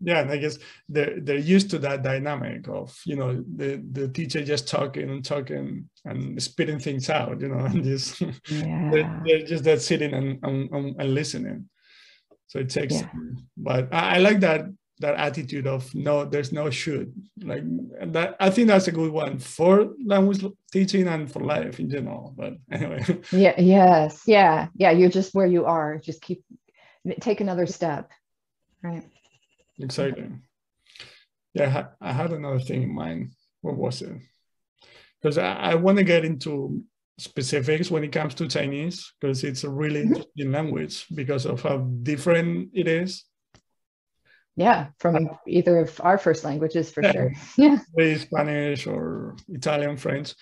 [0.00, 4.08] yeah and i guess they're they're used to that dynamic of you know the the
[4.08, 8.90] teacher just talking and talking and spitting things out you know and just yeah.
[8.92, 11.68] they're, they're, just that sitting and, and, and listening
[12.48, 13.08] so it takes yeah.
[13.56, 14.66] but I, I like that
[15.00, 17.12] that attitude of no there's no should.
[17.42, 17.62] Like
[18.12, 22.34] that i think that's a good one for language teaching and for life in general
[22.36, 23.04] but anyway.
[23.30, 26.44] Yeah yes yeah yeah you're just where you are just keep
[27.20, 28.10] take another step
[28.82, 29.04] right?
[29.78, 30.42] Exciting
[31.54, 33.32] yeah i had another thing in mind.
[33.60, 34.16] What was it?
[35.20, 36.82] Because i, I want to get into
[37.18, 40.16] specifics when it comes to chinese because it's a really mm-hmm.
[40.16, 43.24] interesting language because of how different it is
[44.56, 47.12] yeah, from either of our first languages for yeah.
[47.12, 47.32] sure.
[47.56, 48.16] Yeah.
[48.16, 50.34] Spanish or Italian, French,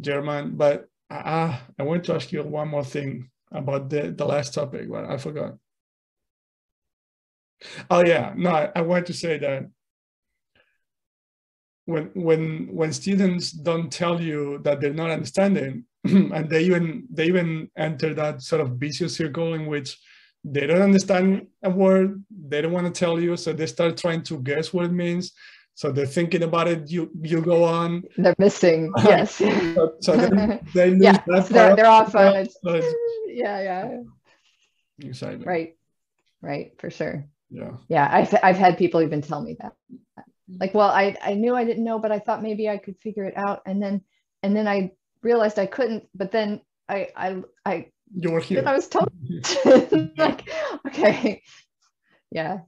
[0.00, 0.56] German.
[0.56, 4.90] But uh, I want to ask you one more thing about the, the last topic,
[4.90, 5.56] but I forgot.
[7.90, 9.68] Oh yeah, no, I, I want to say that
[11.84, 17.26] when when when students don't tell you that they're not understanding, and they even they
[17.26, 19.98] even enter that sort of vicious circle in which
[20.44, 24.22] they don't understand a word they don't want to tell you so they start trying
[24.22, 25.32] to guess what it means.
[25.74, 28.02] So they're thinking about it you you go on.
[28.16, 29.36] They're missing yes.
[29.36, 32.52] so, so they, they lose yeah that they're, they're off on it.
[32.64, 32.80] So
[33.26, 34.00] yeah yeah.
[35.00, 35.42] Exciting.
[35.42, 35.76] Right
[36.42, 37.26] right for sure.
[37.50, 37.72] Yeah.
[37.88, 39.74] Yeah I've, I've had people even tell me that.
[40.48, 43.24] Like well i i knew i didn't know but i thought maybe i could figure
[43.24, 44.00] it out and then
[44.42, 48.62] and then i realized i couldn't but then i i i you're here.
[48.66, 49.10] I was told
[50.16, 50.48] like,
[50.86, 51.42] okay.
[52.30, 52.60] Yeah.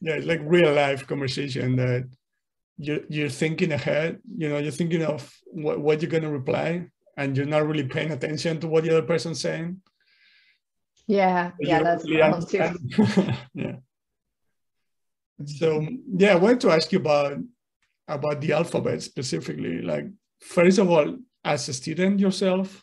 [0.00, 2.08] Yeah, it's like real life conversation that
[2.78, 7.36] you're you're thinking ahead, you know, you're thinking of what, what you're gonna reply and
[7.36, 9.80] you're not really paying attention to what the other person's saying.
[11.06, 13.34] Yeah, but yeah, that's really too.
[13.54, 13.76] yeah.
[15.44, 17.38] So yeah, I wanted to ask you about
[18.08, 19.82] about the alphabet specifically.
[19.82, 20.06] Like,
[20.40, 22.82] first of all, as a student yourself,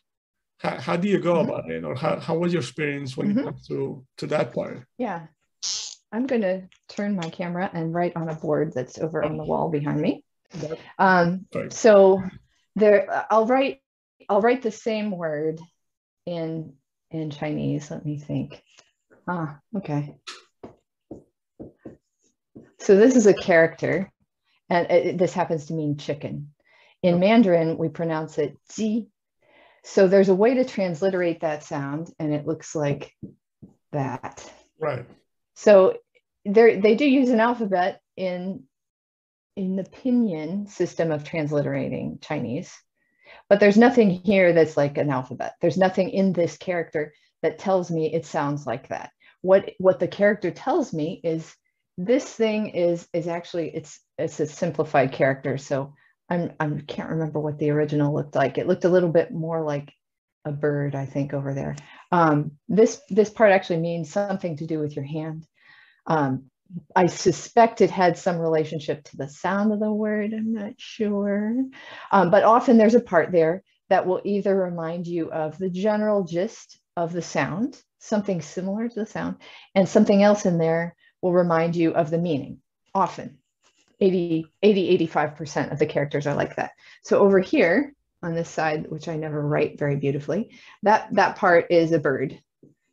[0.60, 1.50] how, how do you go mm-hmm.
[1.50, 1.84] about it?
[1.84, 3.40] Or how, how was your experience when mm-hmm.
[3.40, 4.86] it comes to to that part?
[4.98, 5.28] Yeah.
[6.12, 9.44] I'm going to turn my camera and write on a board that's over on the
[9.44, 10.24] wall behind me.
[10.98, 12.24] Um, so
[12.76, 13.80] there i'll write
[14.30, 15.60] i'll write the same word
[16.26, 16.74] in
[17.12, 17.92] in chinese.
[17.92, 18.62] Let me think.
[19.28, 20.16] Ah okay.
[22.80, 24.12] So this is a character
[24.70, 26.54] and it, this happens to mean chicken.
[27.04, 29.10] In mandarin we pronounce it ji
[29.84, 33.16] so there's a way to transliterate that sound, and it looks like
[33.92, 34.52] that.
[34.80, 35.06] Right.
[35.56, 35.98] So
[36.46, 38.64] they they do use an alphabet in
[39.56, 42.74] in the pinyin system of transliterating Chinese,
[43.50, 45.56] but there's nothing here that's like an alphabet.
[45.62, 49.12] There's nothing in this character that tells me it sounds like that.
[49.42, 51.56] What what the character tells me is
[51.98, 55.58] this thing is is actually it's it's a simplified character.
[55.58, 55.94] So
[56.30, 58.58] I'm I can't remember what the original looked like.
[58.58, 59.94] It looked a little bit more like
[60.46, 61.76] a bird, I think, over there.
[62.12, 65.46] Um, this this part actually means something to do with your hand.
[66.06, 66.46] Um,
[66.96, 70.34] I suspect it had some relationship to the sound of the word.
[70.34, 71.56] I'm not sure,
[72.12, 76.24] um, but often there's a part there that will either remind you of the general
[76.24, 79.38] gist of the sound, something similar to the sound,
[79.74, 82.60] and something else in there will remind you of the meaning.
[82.94, 83.39] Often,
[84.00, 86.72] 80, 80, 85% of the characters are like that.
[87.04, 90.52] So over here on this side, which I never write very beautifully,
[90.84, 92.40] that, that part is a bird.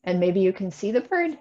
[0.04, 1.38] And maybe you can see the bird.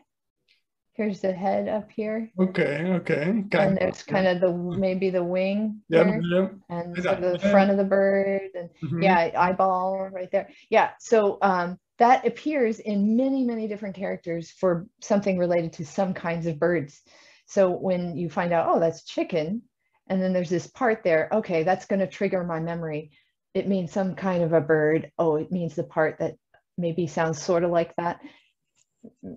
[0.94, 2.32] Here's the head up here.
[2.40, 3.26] Okay, okay.
[3.26, 6.48] Kind and there's kind of the maybe the wing yeah, yeah.
[6.70, 9.04] and so the front of the bird and mm-hmm.
[9.04, 10.50] yeah, eyeball right there.
[10.70, 16.14] Yeah, so um, that appears in many, many different characters for something related to some
[16.14, 17.02] kinds of birds.
[17.46, 19.64] So when you find out, oh, that's chicken,
[20.08, 23.12] and then there's this part there, okay, that's going to trigger my memory.
[23.54, 25.12] It means some kind of a bird.
[25.18, 26.36] Oh, it means the part that
[26.78, 28.20] maybe sounds sort of like that.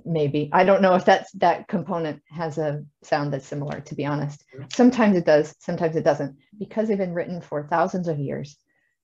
[0.05, 0.49] Maybe.
[0.53, 4.45] I don't know if that's that component has a sound that's similar, to be honest.
[4.73, 6.37] Sometimes it does, sometimes it doesn't.
[6.59, 8.57] Because they've been written for thousands of years,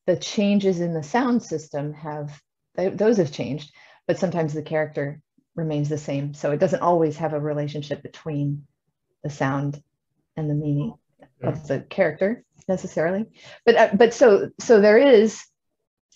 [0.07, 2.41] the changes in the sound system have
[2.77, 3.73] those have changed,
[4.07, 5.21] but sometimes the character
[5.55, 6.35] remains the same.
[6.35, 8.67] So it doesn't always have a relationship between
[9.25, 9.83] the sound
[10.37, 10.95] and the meaning
[11.41, 11.49] yeah.
[11.49, 13.27] of the character necessarily.
[13.67, 15.43] But uh, but so so there is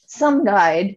[0.06, 0.96] some guide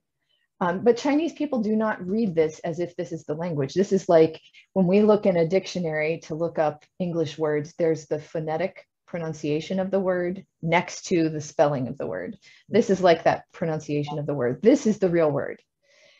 [0.61, 3.73] um, but Chinese people do not read this as if this is the language.
[3.73, 4.39] This is like
[4.73, 9.79] when we look in a dictionary to look up English words, there's the phonetic pronunciation
[9.79, 12.37] of the word next to the spelling of the word.
[12.69, 14.61] This is like that pronunciation of the word.
[14.61, 15.59] This is the real word.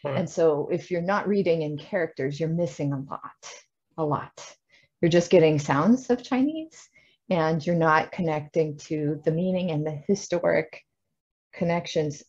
[0.04, 0.18] Hmm.
[0.18, 3.54] And so if you're not reading in characters, you're missing a lot,
[3.96, 4.56] a lot.
[5.02, 6.90] You're just getting sounds of Chinese
[7.30, 10.84] and you're not connecting to the meaning and the historic
[11.54, 12.24] connections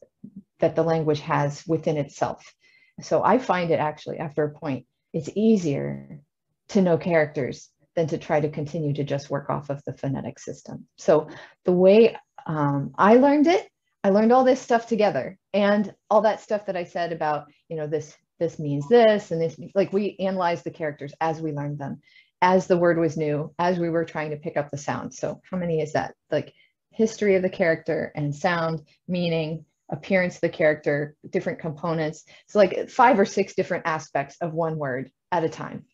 [0.61, 2.55] that the language has within itself.
[3.01, 6.21] So I find it actually, after a point, it's easier
[6.69, 10.39] to know characters than to try to continue to just work off of the phonetic
[10.39, 10.87] system.
[10.97, 11.29] So
[11.65, 13.69] the way um, I learned it,
[14.05, 17.77] I learned all this stuff together and all that stuff that I said about, you
[17.77, 21.79] know, this this means this and this like we analyzed the characters as we learned
[21.79, 22.01] them
[22.43, 25.41] as the word was new as we were trying to pick up the sound so
[25.51, 26.53] how many is that like
[26.91, 32.25] history of the character and sound meaning appearance of the character, different components.
[32.49, 35.85] So like five or six different aspects of one word at a time.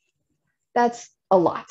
[0.75, 1.67] That's a lot.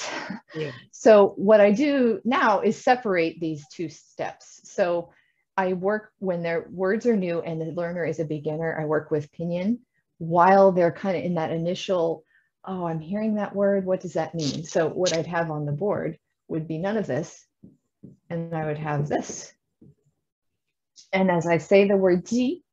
[0.53, 0.71] Yeah.
[0.91, 4.61] So what I do now is separate these two steps.
[4.63, 5.11] So
[5.55, 9.09] I work when their words are new and the learner is a beginner, I work
[9.09, 9.77] with pinyin
[10.17, 12.23] while they're kind of in that initial,
[12.65, 13.85] oh, I'm hearing that word.
[13.85, 14.63] What does that mean?
[14.63, 16.17] So what I'd have on the board
[16.47, 17.45] would be none of this.
[18.29, 19.53] And I would have this.
[21.13, 22.63] And as I say the word ji,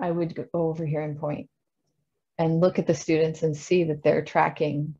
[0.00, 1.48] I would go over here and point
[2.38, 4.94] and look at the students and see that they're tracking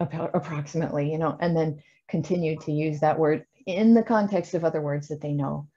[0.00, 4.80] approximately, you know, and then continue to use that word in the context of other
[4.80, 5.68] words that they know.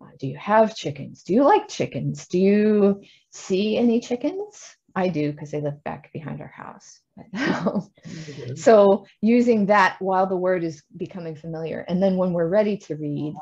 [0.00, 1.22] Uh, do you have chickens?
[1.22, 2.28] Do you like chickens?
[2.28, 4.76] Do you see any chickens?
[4.96, 7.00] I do because they live back behind our house.
[7.34, 8.54] Um, mm-hmm.
[8.56, 11.84] so using that while the word is becoming familiar.
[11.86, 13.34] And then when we're ready to read,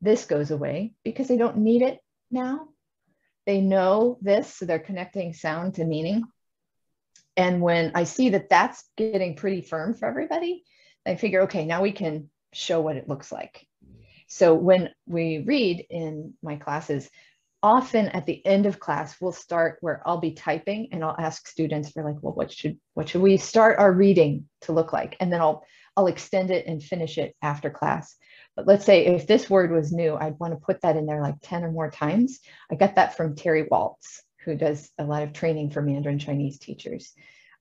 [0.00, 2.68] this goes away because they don't need it now.
[3.46, 6.24] They know this, so they're connecting sound to meaning.
[7.36, 10.64] And when I see that that's getting pretty firm for everybody,
[11.06, 13.66] I figure, okay, now we can show what it looks like.
[14.28, 17.10] So when we read in my classes,
[17.62, 21.46] often at the end of class, we'll start where I'll be typing and I'll ask
[21.46, 25.16] students for like, well, what should what should we start our reading to look like?
[25.20, 25.64] And then I'll
[25.96, 28.16] I'll extend it and finish it after class.
[28.56, 31.22] But let's say if this word was new, I'd want to put that in there
[31.22, 32.40] like 10 or more times.
[32.70, 36.58] I got that from Terry Waltz, who does a lot of training for Mandarin Chinese
[36.58, 37.12] teachers.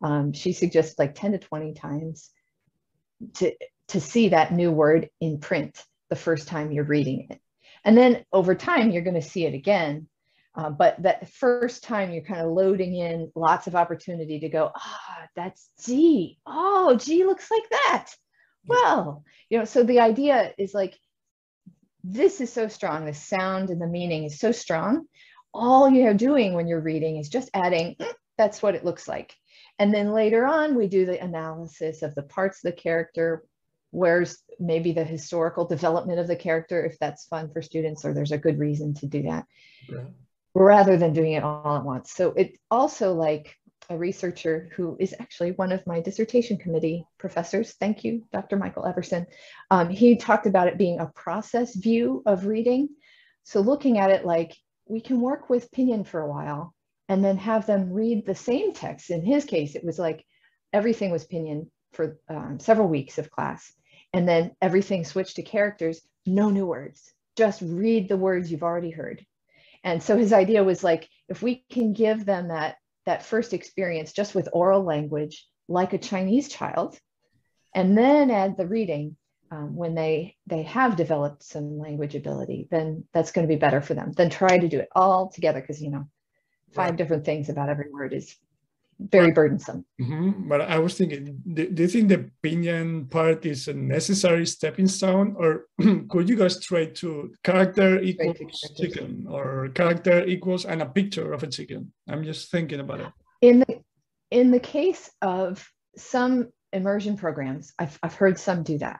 [0.02, 2.30] Um, she suggests like 10 to 20 times
[3.36, 3.54] to,
[3.90, 7.40] to see that new word in print the first time you're reading it.
[7.84, 10.08] And then over time, you're going to see it again.
[10.54, 14.70] Uh, but that first time you're kind of loading in lots of opportunity to go,
[14.76, 16.39] ah, oh, that's ji.
[16.46, 18.12] Oh, ji looks like that
[18.65, 20.98] well you know so the idea is like
[22.04, 25.06] this is so strong the sound and the meaning is so strong
[25.54, 29.36] all you're doing when you're reading is just adding mm, that's what it looks like
[29.80, 33.44] and then later on we do the analysis of the parts of the character
[33.91, 38.32] where's maybe the historical development of the character if that's fun for students or there's
[38.32, 39.45] a good reason to do that
[39.89, 40.04] yeah.
[40.54, 43.56] rather than doing it all at once so it also like
[43.91, 47.73] a researcher who is actually one of my dissertation committee professors.
[47.73, 48.56] Thank you, Dr.
[48.56, 49.27] Michael Everson.
[49.69, 52.89] Um, he talked about it being a process view of reading.
[53.43, 54.56] So looking at it like
[54.88, 56.73] we can work with Pinyin for a while
[57.10, 59.10] and then have them read the same text.
[59.10, 60.25] In his case, it was like
[60.71, 63.73] everything was Pinyin for um, several weeks of class.
[64.13, 68.91] And then everything switched to characters, no new words, just read the words you've already
[68.91, 69.26] heard.
[69.84, 74.13] And so his idea was like, if we can give them that that first experience
[74.13, 77.00] just with oral language like a Chinese child,
[77.74, 79.15] and then add the reading
[79.50, 83.82] um, when they they have developed some language ability, then that's going to be better
[83.82, 86.08] for them Then try to do it all together because you know
[86.74, 86.97] five right.
[86.97, 88.36] different things about every word is
[89.10, 89.86] very burdensome.
[90.00, 90.48] Mm-hmm.
[90.48, 94.88] But I was thinking, do, do, you think the pinyin part is a necessary stepping
[94.88, 95.66] stone, or
[96.10, 98.38] could you go straight to character equals
[98.78, 101.92] chicken, or character equals and a picture of a chicken?
[102.08, 103.12] I'm just thinking about it.
[103.42, 103.82] In the
[104.30, 105.67] in the case of
[105.98, 109.00] some immersion programs, I've I've heard some do that,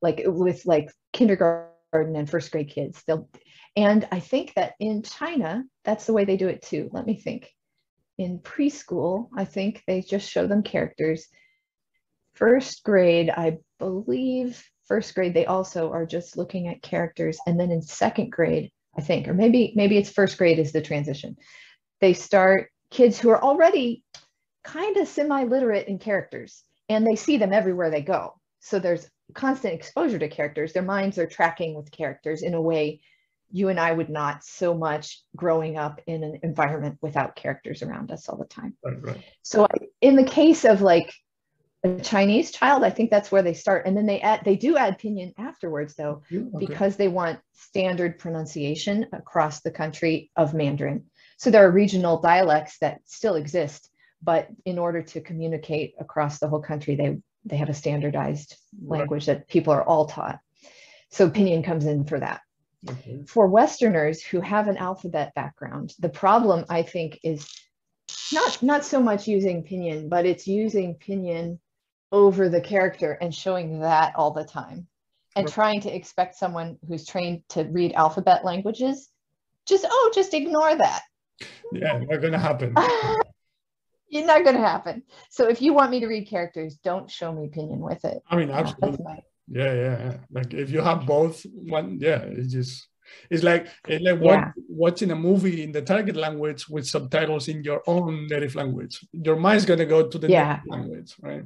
[0.00, 3.02] like with like kindergarten and first grade kids.
[3.06, 3.28] They'll,
[3.76, 6.90] and I think that in China, that's the way they do it too.
[6.92, 7.50] Let me think
[8.18, 11.26] in preschool, I think they just show them characters.
[12.34, 17.38] First grade, I believe first grade, they also are just looking at characters.
[17.46, 20.82] And then in second grade, I think, or maybe maybe it's first grade is the
[20.82, 21.36] transition.
[22.00, 24.02] they start kids who are already
[24.64, 29.74] kind of semi-literate in characters and they see them everywhere they go so there's constant
[29.74, 33.00] exposure to characters their minds are tracking with characters in a way
[33.50, 38.10] you and i would not so much growing up in an environment without characters around
[38.10, 39.24] us all the time Right, right.
[39.42, 39.66] so
[40.00, 41.12] in the case of like
[41.84, 44.76] a chinese child i think that's where they start and then they add they do
[44.76, 46.66] add pinyin afterwards though Yeah, okay.
[46.66, 51.04] because they want standard pronunciation across the country of Mandarin.
[51.36, 53.90] So there are regional dialects that still exist,
[54.22, 59.00] but in order to communicate across the whole country, they, they have a standardized Right.
[59.00, 60.38] language that people are all taught.
[61.10, 62.40] So Pinyin comes in for that.
[62.88, 63.24] Okay.
[63.26, 67.48] For Westerners who have an alphabet background, the problem I think is
[68.32, 71.58] not, not so much using Pinyin, but it's using Pinyin
[72.12, 74.86] over the character and showing that all the time
[75.36, 75.54] and Right.
[75.54, 79.10] trying to expect someone who's trained to read alphabet languages
[79.66, 81.02] just oh just ignore that
[81.72, 82.74] Yeah, not gonna happen.
[84.08, 87.30] you're not going to happen so if you want me to read characters don't show
[87.30, 89.04] me pinyin with it I mean, that's absolutely.
[89.04, 89.18] my
[89.50, 90.16] Yeah, yeah, yeah.
[90.30, 92.88] Like if you have both, one, yeah, it's just
[93.30, 94.52] it's like it's like Yeah.
[94.68, 99.00] watching a movie in the target language with subtitles in your own native language.
[99.12, 100.60] Your mind's gonna go to the Yeah.
[100.66, 101.44] language, right?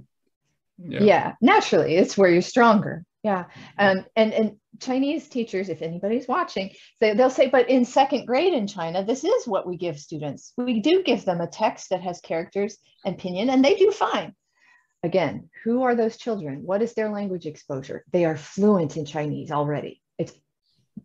[0.79, 1.35] yeah.
[1.41, 3.45] naturally it's where you're stronger yeah
[3.79, 8.53] um, and and chinese teachers if anybody's watching they, they'll say but in second grade
[8.55, 12.01] in china this is what we give students we do give them a text that
[12.01, 14.35] has characters and pinyin and they do fine
[15.03, 16.63] again who are those children?
[16.65, 18.05] What is their language exposure?
[18.13, 20.03] They are fluent in chinese already.
[20.19, 20.33] It's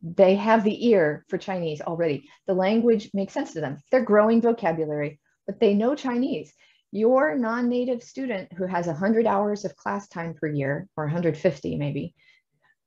[0.02, 2.30] they have the ear for chinese already.
[2.46, 3.78] The language makes sense to them.
[3.92, 6.54] They're growing vocabulary but they know chinese.
[6.92, 12.16] Your non-native student who has 100 hours of class time per year or 150 maybe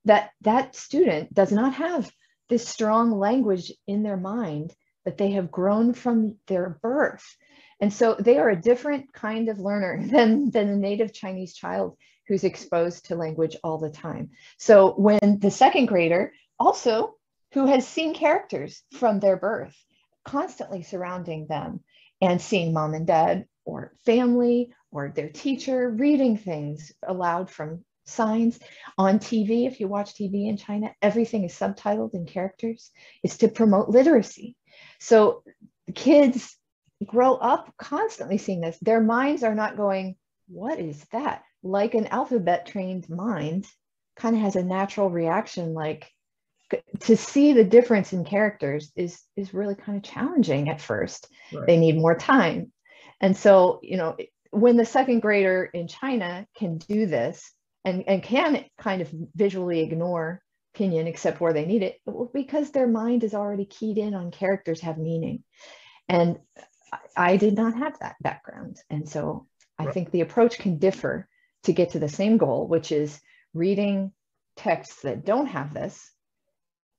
[0.04, 2.11] that that student does not have
[2.48, 7.36] this strong language in their mind that they have grown from their birth
[7.80, 11.96] and so they are a different kind of learner than than a native chinese child
[12.26, 17.14] who's exposed to language all the time so when the second grader also
[17.52, 19.76] who has seen characters from their birth
[20.24, 21.80] constantly surrounding them
[22.20, 28.58] and seeing mom and dad or family or their teacher reading things aloud from signs
[28.98, 29.66] on TV.
[29.66, 32.90] If you watch TV in China, everything is subtitled in characters.
[33.22, 34.56] It's to promote literacy.
[34.98, 35.42] So
[35.94, 36.56] kids
[37.07, 38.78] grow up constantly seeing this.
[38.80, 40.16] Their minds are not going,
[40.48, 41.42] What is that?
[41.62, 43.66] Like an alphabet trained mind
[44.16, 46.11] kind of has a natural reaction like
[47.01, 51.66] to see the difference in characters is is really kind of challenging at first Right.
[51.66, 52.72] they need more time
[53.20, 54.16] and so you know
[54.51, 57.53] when the second grader in china can do this
[57.84, 60.42] and, and can kind of visually ignore
[60.76, 64.30] pinyin except where they need it well, because their mind is already keyed in on
[64.30, 65.42] characters have meaning
[66.09, 66.38] and
[67.16, 69.47] I- did not have that background and so
[69.78, 69.95] i Right.
[69.95, 71.28] think the approach can differ
[71.64, 73.20] to get to the same goal which is
[73.55, 74.12] reading
[74.57, 76.11] texts that don't have this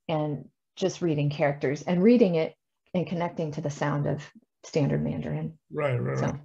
[0.10, 2.56] and just reading characters and reading it
[2.94, 4.22] and connecting to the sound of
[4.64, 5.58] standard Mandarin.
[5.72, 6.40] Right, right, So right.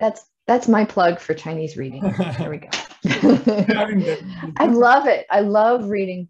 [0.00, 2.02] that's that's my plug for Chinese reading.
[2.38, 2.68] There we go.
[3.04, 5.26] I I love it.
[5.30, 6.28] I love reading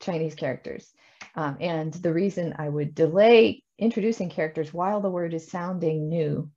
[0.00, 0.90] Chinese characters.
[1.34, 6.50] Um, and the reason I would delay introducing characters while the word is sounding new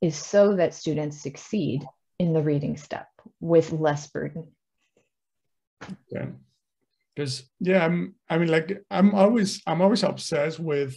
[0.00, 1.84] is so that students succeed
[2.18, 3.08] in the reading step
[3.40, 4.48] with less burden.
[6.10, 6.26] Yeah.
[7.14, 8.14] Because yeah, I'm.
[8.28, 9.62] I mean, like I'm always.
[9.66, 10.96] I'm always obsessed with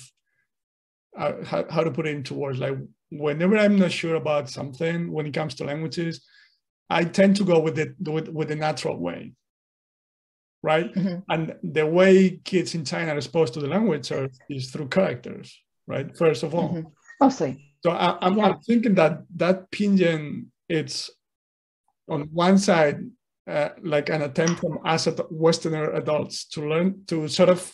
[1.15, 2.59] uh, how, how to put it into words.
[2.59, 2.77] Like
[3.11, 6.25] whenever I'm not sure about something when it comes to languages,
[6.89, 9.33] I tend to go with it with, with the natural way,
[10.63, 10.93] right?
[10.93, 11.23] Mhm.
[11.29, 15.57] And the way kids in China are exposed to the language are, is through characters,
[15.87, 16.15] right?
[16.17, 16.91] First of all, Mhm.
[17.21, 17.73] Mostly.
[17.83, 18.53] so I, I'm, Yeah.
[18.65, 21.09] Thinking that that pinyin, it's
[22.09, 22.99] on one side
[23.47, 27.73] uh, like an attempt from us as Westerner adults to learn to sort of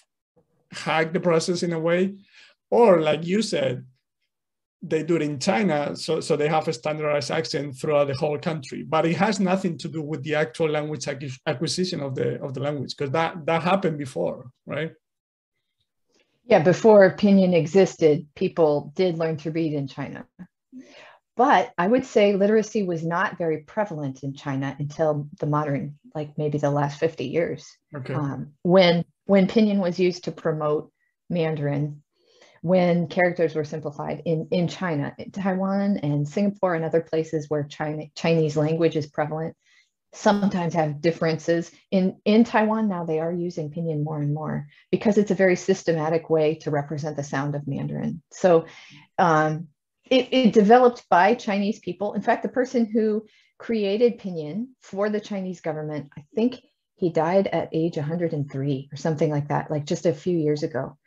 [0.72, 2.14] hack the process in a way,
[2.70, 3.84] or like you said,
[4.86, 8.38] they do it in China, so so they have a standardized accent throughout the whole
[8.38, 8.84] country.
[8.84, 11.08] But it has nothing to do with the actual language
[11.48, 14.92] acquisition of the of the language because that that happened before, right?
[16.46, 20.28] Yeah, before Pinyin existed, people did learn to read in China.
[21.38, 26.38] But I would say literacy was not very prevalent in China until the modern, like
[26.38, 27.66] maybe the last 50 years,
[27.96, 28.14] Okay.
[28.14, 30.92] um, when when Pinyin was used to promote
[31.30, 32.03] Mandarin,
[32.64, 37.64] when characters were simplified in, in China, in Taiwan and Singapore and other places where
[37.64, 39.54] China, Chinese language is prevalent,
[40.14, 41.70] sometimes have differences.
[41.92, 45.58] In, in Taiwan now, they are using Pinyin more and more because it's a very
[45.58, 48.24] systematic way to represent the sound of Mandarin.
[48.32, 48.66] So
[49.20, 49.68] um,
[50.10, 52.14] it, it developed by Chinese people.
[52.14, 53.26] In fact, the person who
[53.58, 56.62] created Pinyin for the Chinese government, I think
[56.96, 60.98] he died at age 103 or something like that, like just a few years ago.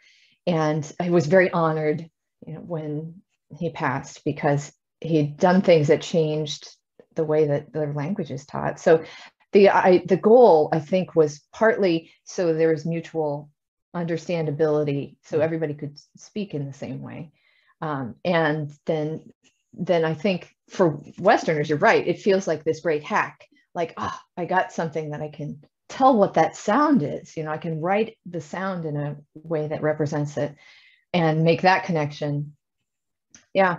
[0.47, 2.09] And I was very honored
[2.47, 3.23] you know, when
[3.57, 6.69] he passed because he'd done things that changed
[7.15, 8.79] the way that the language is taught.
[8.79, 9.05] So
[9.53, 13.51] the I, the goal I think was partly so there was mutual
[13.95, 17.33] understandability, so everybody could speak in the same way,
[17.81, 19.31] um, and then
[19.73, 22.07] then I think for Westerners, you're right.
[22.07, 26.17] It feels like this great hack, like oh, I got something that I can tell
[26.17, 27.37] what that sound is.
[27.37, 30.55] You know, I can write the sound in a way that represents it,
[31.13, 32.57] and make that connection.
[33.53, 33.79] Yeah,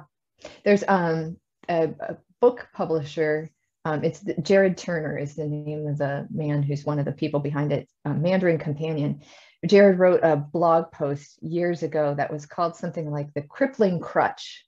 [0.64, 1.38] there's um,
[1.70, 3.52] a, a book publisher
[3.88, 7.14] um, it's the, Jared Turner is the name of the man who's one of the
[7.14, 9.22] people behind it, uh, Mandarin Companion.
[9.66, 14.66] Jared wrote a blog post years ago that was called something like the crippling crutch.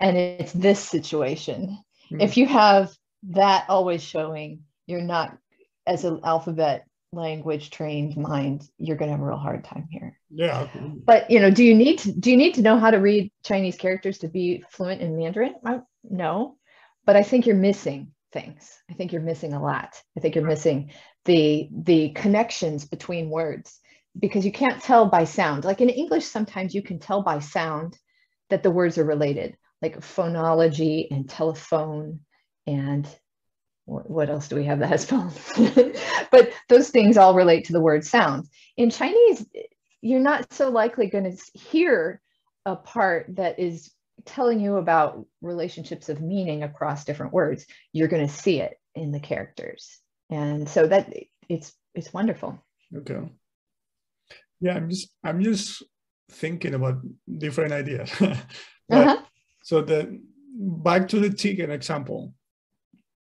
[0.00, 1.78] And it's this situation.
[2.06, 2.22] Mm-hmm.
[2.22, 2.90] If you have
[3.24, 5.36] that always showing, you're not,
[5.86, 10.18] as an alphabet language trained mind, you're going to have a real hard time here.
[10.30, 10.68] Yeah.
[11.04, 13.32] But you know, do you need to do you need to know how to read
[13.44, 15.54] Chinese characters to be fluent in Mandarin?
[15.64, 16.56] I, no,
[17.06, 18.76] but I think you're missing things.
[18.90, 19.94] I think you're missing a lot.
[20.16, 20.90] I think you're missing
[21.24, 23.80] the the connections between words
[24.18, 25.64] because you can't tell by sound.
[25.64, 27.98] Like in English, sometimes you can tell by sound
[28.50, 32.20] that the words are related, like phonology and telephone
[32.66, 33.08] and
[33.86, 35.30] what else do we have that has phone?
[36.30, 38.48] but those things all relate to the word sound.
[38.76, 39.46] In Chinese,
[40.00, 42.20] you're not so likely going to hear
[42.66, 43.90] a part that is
[44.24, 49.12] telling you about relationships of meaning across different words you're going to see it in
[49.12, 49.98] the characters
[50.30, 51.12] and so that
[51.48, 52.58] it's it's wonderful
[52.96, 53.20] okay
[54.60, 55.82] yeah i'm just i'm just
[56.30, 57.00] thinking about
[57.38, 59.18] different ideas uh-huh.
[59.62, 60.20] so the
[60.56, 62.32] back to the chicken example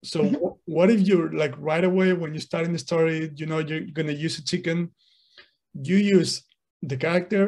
[0.04, 0.46] so mm-hmm.
[0.74, 3.86] What if you're like right away when you start in the story you know you're
[3.98, 4.90] going to use a chicken
[5.88, 6.32] you use
[6.82, 7.44] the character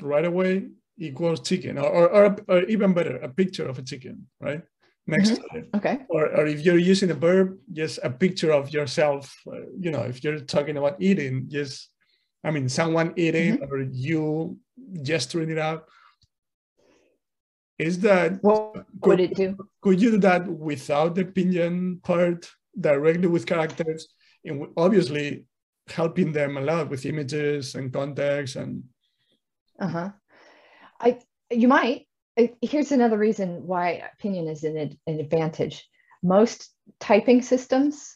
[0.00, 0.52] right away
[0.98, 4.62] equals chicken, or, or, or, even better, a picture of a chicken, right?
[5.06, 5.58] Next mm-hmm.
[5.58, 5.76] to.
[5.76, 5.98] Okay.
[6.08, 9.34] Or, or if you're using a verb, just a picture of yourself.
[9.46, 11.90] Uh, you know, if you're talking about eating, just,
[12.42, 13.72] I mean, someone eating mm-hmm.
[13.72, 14.58] or you
[15.02, 15.84] gesturing it out.
[17.78, 19.56] Is that what could, would it do?
[19.82, 24.08] Could you do that without the pinyin part, directly with characters,
[24.44, 25.44] and obviously
[25.88, 28.84] helping them a lot with images and context and.
[29.78, 30.10] Uh huh.
[31.00, 31.18] I
[31.50, 32.06] you might.
[32.60, 35.88] Here's another reason why Pinyin is an, an advantage.
[36.22, 36.70] Most
[37.00, 38.14] typing systems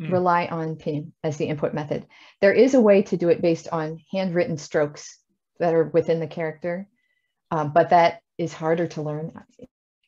[0.00, 0.10] mm.
[0.10, 2.06] rely on Pinyin as the input method.
[2.40, 5.18] There is a way to do it based on handwritten strokes
[5.60, 6.88] that are within the character,
[7.50, 9.32] um, but that is harder to learn,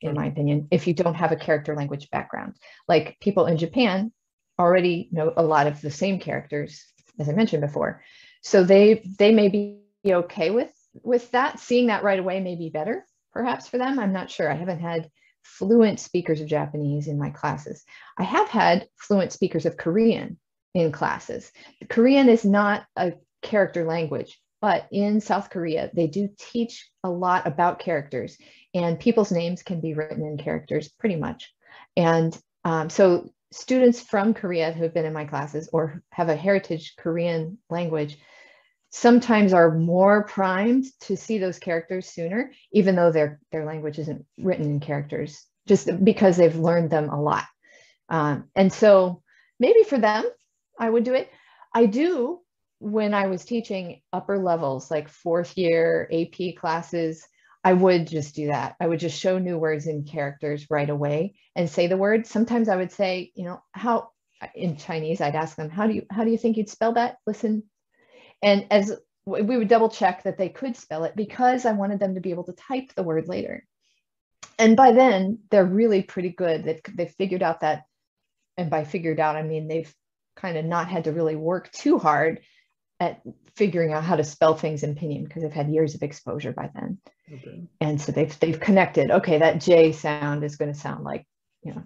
[0.01, 0.33] in my mm-hmm.
[0.33, 2.55] opinion, if you don't have a character language background.
[2.89, 4.13] Like people in Japan
[4.59, 6.85] already know a lot of the same characters,
[7.19, 8.03] as I mentioned before.
[8.43, 10.71] So they they may be okay with
[11.03, 13.99] with that, seeing that right away may be better perhaps for them.
[13.99, 14.51] I'm not sure.
[14.51, 15.11] I haven't had
[15.43, 17.85] fluent speakers of Japanese in my classes.
[18.19, 20.39] I have had fluent speakers of Korean
[20.75, 21.51] in classes.
[21.89, 27.47] Korean is not a character language, but in South Korea, they do teach a lot
[27.47, 28.37] about characters,
[28.75, 31.53] and people's names can be written in characters pretty much.
[31.97, 36.37] And um, so, students from Korea who have been in my classes or have a
[36.37, 38.17] heritage Korean language
[38.91, 44.25] sometimes are more primed to see those characters sooner, even though their, their language isn't
[44.39, 47.45] written in characters, just because they've learned them a lot.
[48.09, 49.23] Um, and so
[49.59, 50.25] maybe for them,
[50.79, 51.31] I would do it.
[51.73, 52.41] I do
[52.81, 57.27] when I was teaching upper levels, like fourth year AP classes,
[57.63, 58.75] I would just do that.
[58.81, 62.27] I would just show new words and characters right away and say the word.
[62.27, 64.09] Sometimes I would say, you know, how
[64.55, 67.19] in Chinese, I'd ask them, how do you how do you think you'd spell that?
[67.27, 67.65] Listen,
[68.43, 72.15] and as we would double check that they could spell it because I wanted them
[72.15, 73.67] to be able to type the word later.
[74.59, 76.65] And by then, they're really pretty good.
[76.65, 77.85] They've, they've figured out that,
[78.57, 79.95] and by figured out, I mean they've
[80.37, 82.41] kind of not had to really work too hard
[83.01, 83.23] at
[83.57, 86.71] figuring out how to spell things in Pinyin because they've had years of exposure by
[86.75, 86.99] then.
[87.33, 87.63] Okay.
[87.81, 89.11] And so they've they've connected.
[89.11, 91.27] Okay, that J sound is going to sound like,
[91.63, 91.83] you know.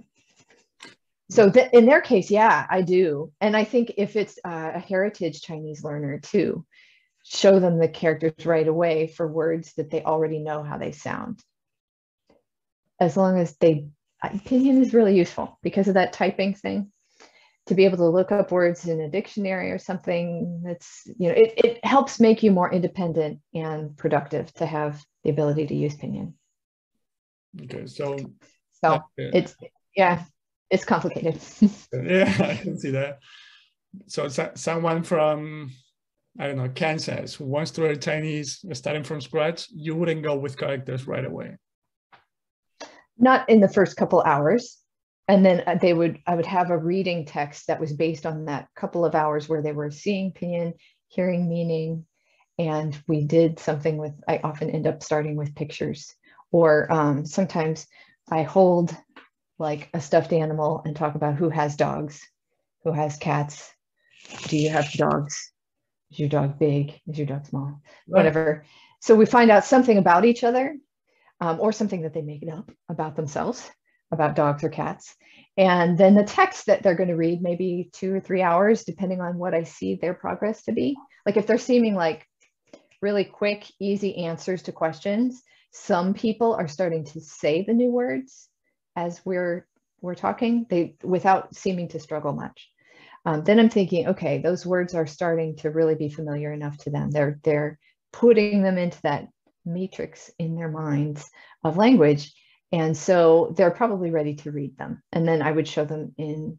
[1.30, 3.32] So th- in their case, yeah, I do.
[3.40, 6.66] And I think if it's uh, a heritage Chinese learner too,
[7.24, 11.42] show them the characters right away for words that they already know how they sound.
[13.00, 13.86] As long as they,
[14.22, 16.92] Pinyin is really useful because of that typing thing.
[17.68, 21.34] To be able to look up words in a dictionary or something that's, you know,
[21.34, 25.96] it, it helps make you more independent and productive to have the ability to use
[25.96, 26.34] Pinyin.
[27.62, 28.18] Okay, so
[28.82, 29.54] so it's
[29.96, 30.24] yeah,
[30.70, 31.40] it's complicated.
[31.92, 33.20] yeah, I can see that.
[34.06, 35.70] So someone from
[36.38, 40.36] I don't know Kansas who wants to learn Chinese starting from scratch, you wouldn't go
[40.36, 41.56] with characters right away.
[43.16, 44.78] Not in the first couple hours,
[45.28, 48.46] and then uh, they would I would have a reading text that was based on
[48.46, 50.74] that couple of hours where they were seeing pinyin,
[51.08, 52.06] hearing meaning,
[52.58, 56.14] and we did something with I often end up starting with pictures,
[56.52, 57.86] or um, sometimes
[58.30, 58.96] I hold
[59.58, 62.20] like a stuffed animal and talk about who has dogs,
[62.82, 63.74] who has cats,
[64.48, 65.52] do you have dogs?
[66.10, 67.00] Is your dog big?
[67.06, 67.66] Is your dog small?
[67.66, 67.80] Right.
[68.06, 68.64] Whatever.
[69.00, 70.76] So we find out something about each other
[71.40, 73.70] um, or something that they make it up about themselves,
[74.12, 75.14] about dogs or cats.
[75.56, 79.20] And then the text that they're going to read, maybe two or three hours, depending
[79.20, 80.96] on what I see their progress to be.
[81.24, 82.26] Like if they're seeming like
[83.00, 85.42] really quick, easy answers to questions,
[85.74, 88.48] some people are starting to say the new words
[88.96, 89.66] as we're
[90.00, 92.70] we're talking they without seeming to struggle much
[93.26, 96.90] um, then i'm thinking okay those words are starting to really be familiar enough to
[96.90, 97.78] them they're they're
[98.12, 99.26] putting them into that
[99.64, 101.28] matrix in their minds
[101.64, 102.32] of language
[102.72, 105.02] and so they're probably ready to read them.
[105.12, 106.58] And then i would show them in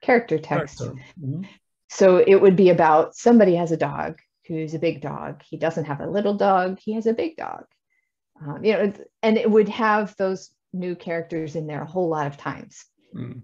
[0.00, 0.80] character text.
[0.80, 1.42] Mm-hmm.
[1.88, 5.42] so it would be about somebody has a dog who's a big dog.
[5.48, 6.80] He doesn't have a little dog.
[6.80, 7.64] He has a big dog.
[8.40, 8.92] Um, you know
[9.22, 12.84] and it would have those new characters in there a whole lot of times.
[13.14, 13.42] Mm.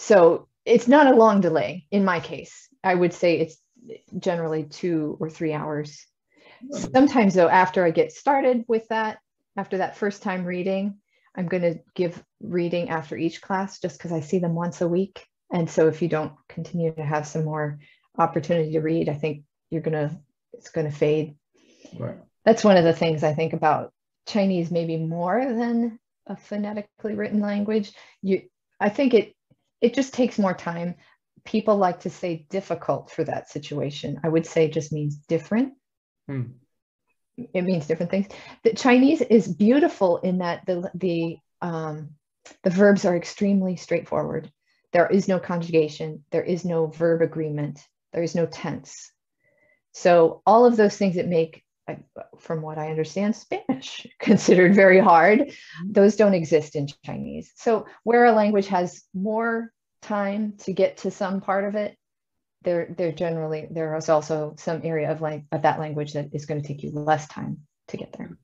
[0.00, 2.68] so it's not a long delay in my case.
[2.82, 3.56] I would say it's
[4.18, 6.04] generally two or three hours.
[6.72, 9.18] Sometimes though after i get started with that
[9.58, 10.96] after that first time reading
[11.36, 14.88] i'm going to give reading after each class just because i see them once a
[14.88, 17.78] week and so if you don't continue to have some more
[18.18, 20.16] opportunity to read i think you're going to
[20.54, 21.36] it's going to fade
[21.98, 23.92] right that's one of the things I think about
[24.26, 27.92] Chinese, maybe more than a phonetically written language.
[28.22, 28.42] You,
[28.80, 29.34] I think it
[29.82, 30.94] it just takes more time.
[31.44, 34.20] People like to say difficult for that situation.
[34.24, 35.74] I would say just means different.
[36.26, 36.52] Hmm.
[37.54, 38.26] It means different things.
[38.64, 42.10] The Chinese is beautiful in that the the um,
[42.62, 44.50] the verbs are extremely straightforward.
[44.92, 46.24] There is no conjugation.
[46.30, 47.80] There is no verb agreement.
[48.12, 49.12] There is no tense.
[49.92, 51.64] So all of those things that make
[52.38, 55.52] from what I understand, Spanish considered very hard.
[55.84, 57.52] Those don't exist in Chinese.
[57.56, 59.72] So where a language has more
[60.02, 61.96] time to get to some part of it,
[62.62, 66.46] there, there generally there is also some area of like of that language that is
[66.46, 68.36] going to take you less time to get there.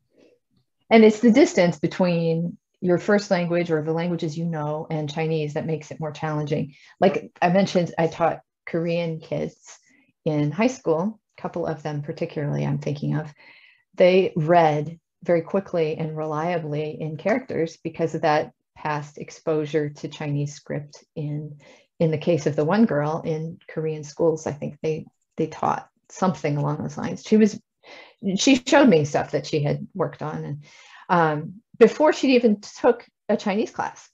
[0.91, 5.55] And it's the distance between your first language or the languages you know and Chinese
[5.55, 6.75] that makes it more challenging.
[7.01, 9.57] Like I mentioned, I taught Korean kids
[10.25, 13.33] in high school a couple of them particularly I'm thinking of,
[13.95, 20.55] they read very quickly and reliably in characters because of that past exposure to Chinese
[20.55, 21.59] script in
[22.01, 25.89] in the case of the one girl in Korean schools, I think they they taught
[26.11, 27.23] something along those lines.
[27.27, 27.61] She was
[28.37, 30.65] she showed me stuff that she had worked on and
[31.09, 34.09] um, before she even took a Chinese class.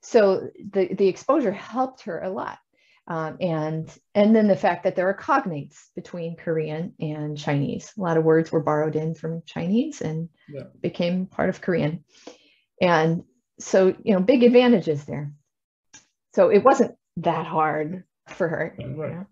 [0.00, 2.58] So the the exposure helped her a lot.
[3.06, 7.92] Um, and and then the fact that there are cognates between Korean and Chinese.
[7.98, 10.64] A lot of words were borrowed in from Chinese and yeah.
[10.80, 12.04] became part of Korean.
[12.80, 13.24] And
[13.60, 15.32] so, you know, big advantages there.
[16.34, 18.74] So it wasn't that hard for her.
[18.78, 18.88] Right.
[18.88, 19.26] You know?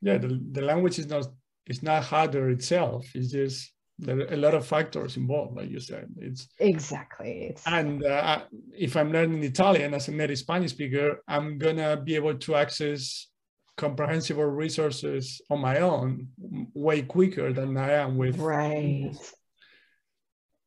[0.00, 1.26] Yeah, the, the language is not
[1.66, 3.06] it's not harder itself.
[3.14, 6.08] It's just there are a lot of factors involved, like you said.
[6.18, 7.48] It's exactly.
[7.50, 8.42] It's, and uh,
[8.76, 13.26] if I'm learning Italian as a native Spanish speaker, I'm gonna be able to access
[13.76, 16.28] comprehensible resources on my own
[16.74, 18.38] way quicker than I am with.
[18.38, 19.12] Right.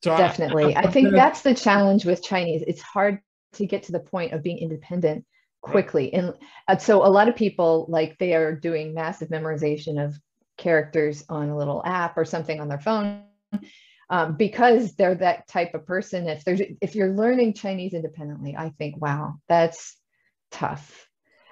[0.04, 0.76] So Definitely.
[0.76, 2.64] I, I, I think that's the challenge with Chinese.
[2.66, 3.20] It's hard
[3.54, 5.26] to get to the point of being independent
[5.62, 6.14] quickly.
[6.14, 6.34] And
[6.68, 10.16] uh, so a lot of people like they are doing massive memorization of
[10.58, 13.24] characters on a little app or something on their phone
[14.10, 16.28] um, because they're that type of person.
[16.28, 19.98] If there's if you're learning chinese independently i think wow that's
[20.52, 21.08] tough.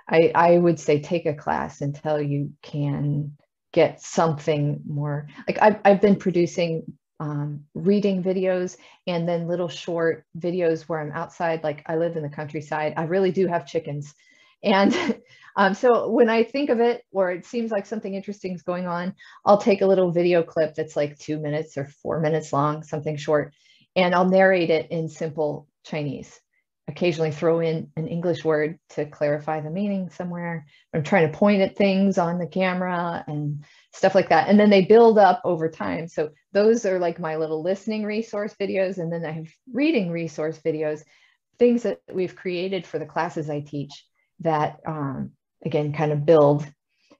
[0.07, 3.38] I i would say take a class until you can
[3.72, 5.28] get something more.
[5.47, 11.11] Like i've, I've been producing um, reading videos and then little short videos where i'm
[11.11, 14.13] outside like i live in the countryside i really do have chickens
[14.63, 14.95] and
[15.55, 18.88] um, so when I think of it, or it seems like something interesting is going
[18.88, 19.15] on,
[19.45, 23.17] I'll take a little video clip that's like two minutes or four minutes long, something
[23.17, 23.53] short,
[23.95, 26.39] and I'll narrate it in simple Chinese.
[26.90, 30.66] Occasionally throw in an English word to clarify the meaning somewhere.
[30.92, 33.64] I'm trying to point at things on the camera and
[33.94, 34.50] stuff like that.
[34.50, 36.08] And then they build up over time.
[36.08, 38.98] So those are like my little listening resource videos.
[38.98, 41.04] And then I have reading resource videos,
[41.60, 44.04] things that we've created for the classes I teach
[44.40, 45.32] that, um,
[45.64, 46.66] again, kind of build.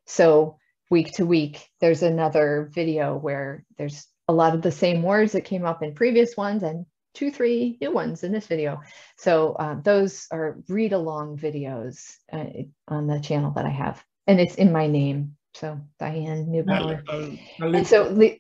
[0.08, 0.58] So
[0.90, 5.46] week to week, there's another video where there's a lot of the same words that
[5.46, 8.82] came up in previous ones and two, three new ones in this video.
[9.18, 12.46] So uh, those are read along videos uh,
[12.88, 14.04] on the channel that I have.
[14.28, 15.36] And it's in my name.
[15.54, 17.04] So Diane Neubauer.
[17.10, 18.40] I'll, I'll leave, so the,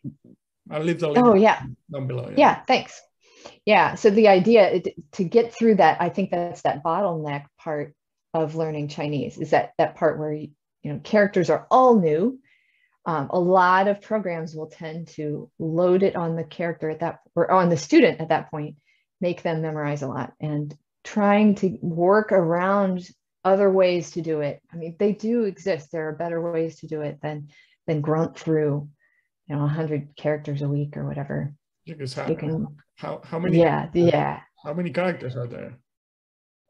[0.70, 1.64] I'll leave the link oh, yeah.
[1.92, 2.28] down below.
[2.30, 2.36] Yeah.
[2.38, 3.02] yeah, thanks.
[3.66, 4.82] Yeah, so the idea
[5.14, 7.94] to get through that, I think that's that bottleneck part
[8.34, 10.50] of learning Chinese is that that part where you
[10.84, 12.40] know characters are all new
[13.10, 17.22] um, a lot of programs will tend to load it on the character at that
[17.34, 18.76] or on the student at that point,
[19.20, 23.10] make them memorize a lot and trying to work around
[23.43, 24.62] other ways to do it.
[24.72, 25.91] I mean, they do exist.
[25.91, 27.47] There are better ways to do it than
[27.88, 28.88] than grunt through,
[29.47, 31.55] you know, 100 characters a week or whatever.
[31.88, 33.57] Because how, you can, how, how many?
[33.57, 34.41] Yeah, yeah.
[34.64, 35.80] How many characters are there?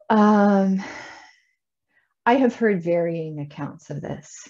[0.08, 0.82] Um,
[2.24, 4.48] I have heard varying accounts of this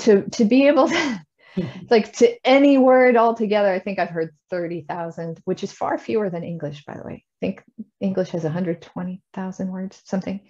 [0.00, 1.20] to to be able to
[1.90, 6.44] like to any word altogether, I think I've heard 30,000, which is far fewer than
[6.44, 7.24] English, by the way.
[7.42, 7.64] I think
[8.00, 10.40] English has 120,000 words, something.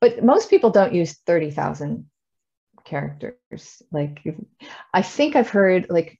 [0.00, 2.06] But most people don't use 30,000
[2.84, 3.82] characters.
[3.90, 4.22] Like,
[4.92, 6.18] I think I've heard, like,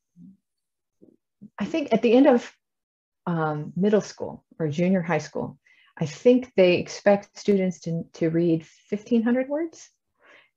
[1.59, 2.51] I think at the end of
[3.27, 5.59] um, middle school or junior high school,
[5.99, 9.91] I think they expect students to, to read 1,500 words.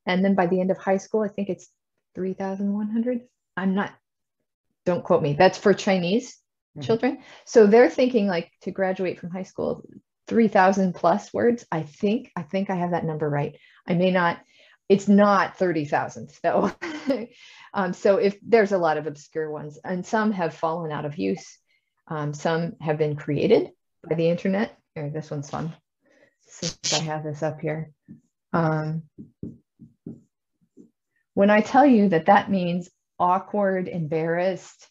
[0.06, 1.68] And then by the end of high school, I think it's
[2.16, 3.20] 3,100.
[3.56, 3.94] I'm not,
[4.84, 5.34] don't quote me.
[5.34, 6.80] That's for Chinese mm-hmm.
[6.80, 7.18] children.
[7.44, 9.86] So they're thinking like to graduate from high school,
[10.26, 11.64] 3,000 plus words.
[11.70, 13.56] I think, I think I have that number right.
[13.86, 14.40] I may not,
[14.88, 16.72] it's not 30,000 though.
[17.74, 21.18] um, so if there's a lot of obscure ones and some have fallen out of
[21.18, 21.58] use.
[22.08, 23.70] Um, some have been created
[24.08, 24.78] by the internet.
[24.94, 25.74] Here, this one's fun.
[26.46, 27.90] Since I have this up here.
[28.52, 29.02] Um,
[31.36, 34.88] when I tell you that that means awkward, embarrassed,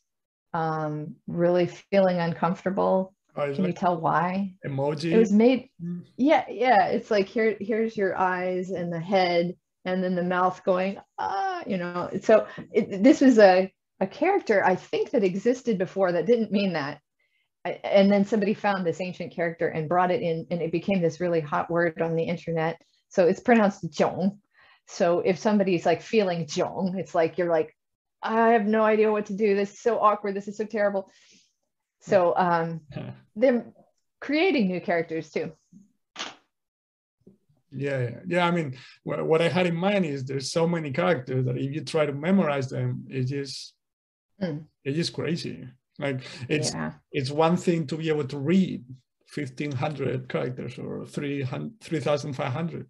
[0.53, 4.53] um, really feeling uncomfortable, oh, can like you tell why?
[4.63, 5.11] Emoji.
[5.11, 5.69] It was made.
[6.17, 6.89] Yeah, yeah.
[6.89, 11.63] It's like here, here's your eyes and the head, and then the mouth going ah,
[11.65, 12.11] you know.
[12.21, 16.73] So it, this was a a character I think that existed before that didn't mean
[16.73, 17.01] that.
[17.83, 21.19] And then somebody found this ancient character and brought it in, and it became this
[21.19, 22.79] really hot word on the internet.
[23.09, 24.37] So it's pronounced jiong,
[24.87, 27.75] so if somebody's like feeling jiong, it's like you're like,
[28.21, 29.55] I have no idea what to do.
[29.55, 30.35] This is so awkward.
[30.35, 31.11] This is so terrible.
[32.01, 32.81] So um,
[33.35, 33.65] they're
[34.19, 35.51] creating new characters too.
[37.77, 38.47] Yeah, yeah, yeah.
[38.47, 41.81] I mean, what I had in mind is there's so many characters that if you
[41.81, 43.73] try to memorize them, it just
[44.41, 44.63] mm.
[44.85, 45.67] it's just crazy.
[45.99, 46.93] Like it's yeah.
[47.11, 48.85] it's one thing to be able to read
[49.33, 52.87] 1500 characters or 3500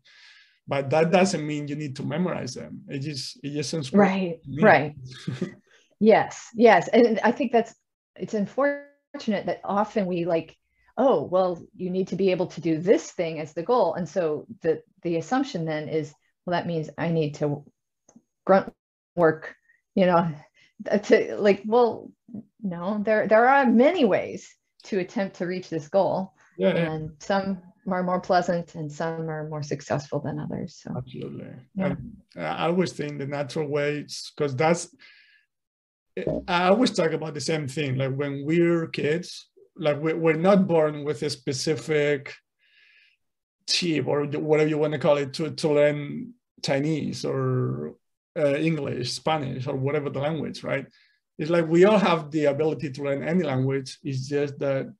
[0.67, 2.81] but that doesn't mean you need to memorize them.
[2.87, 4.95] It just it just sounds right right.
[5.99, 6.89] Yes yes.
[6.89, 7.73] And i think that's
[8.15, 10.55] it's unfortunate that often we like
[10.97, 13.93] oh well you need to be able to do this thing as the goal.
[13.95, 16.13] And so the the assumption then is
[16.45, 17.63] well that means i need to
[18.45, 18.71] grunt
[19.15, 19.55] work
[19.95, 20.29] you know
[21.03, 22.11] to like well
[22.61, 24.53] no there there are many ways
[24.85, 26.33] to attempt to reach this goal.
[26.57, 27.25] Yeah, and yeah.
[27.25, 30.81] some are more pleasant and some are more successful than others.
[30.83, 31.47] So absolutely.
[31.75, 31.95] Yeah.
[32.35, 34.05] I always think the natural way
[34.35, 34.95] because that's
[36.47, 37.97] I always talk about the same thing.
[37.97, 42.33] Like when we're kids, like we're not born with a specific
[43.67, 46.33] chip or whatever you want to call it to, to learn
[46.63, 47.95] Chinese or
[48.37, 50.85] uh, English, Spanish, or whatever the language, right?
[51.37, 53.97] It's like we all have the ability to learn any language.
[54.03, 54.93] It's just that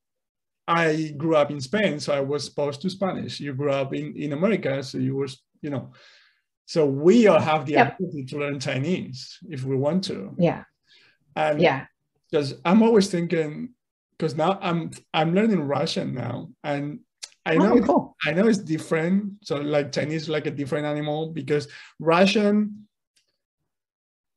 [0.68, 3.40] I grew up in Spain, so I was exposed to Spanish.
[3.40, 5.28] You grew up in, in America, so you were,
[5.62, 5.92] you know,
[6.66, 8.00] so we all have the yep.
[8.00, 10.34] ability to learn Chinese if we want to.
[10.38, 10.64] Yeah.
[11.36, 11.86] And yeah.
[12.30, 13.70] Because I'm always thinking,
[14.18, 17.00] because now I'm I'm learning Russian now, and
[17.46, 18.16] I know oh, cool.
[18.26, 19.46] I know it's different.
[19.46, 21.68] So like Chinese is like a different animal because
[22.00, 22.88] Russian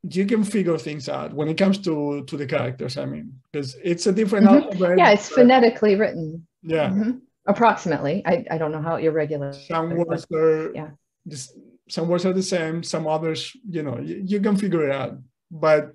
[0.03, 3.77] you can figure things out when it comes to to the characters i mean because
[3.83, 4.65] it's a different mm-hmm.
[4.65, 7.19] alphabet yeah it's phonetically written yeah mm-hmm.
[7.47, 10.91] approximately I, I don't know how irregular some words are yeah
[11.27, 11.53] just
[11.89, 15.19] some words are the same some others you know you, you can figure it out
[15.51, 15.93] but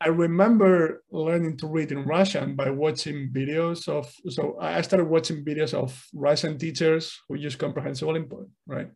[0.00, 4.12] I remember learning to read in Russian by watching videos of.
[4.28, 8.90] So I started watching videos of Russian teachers who use comprehensible input, right?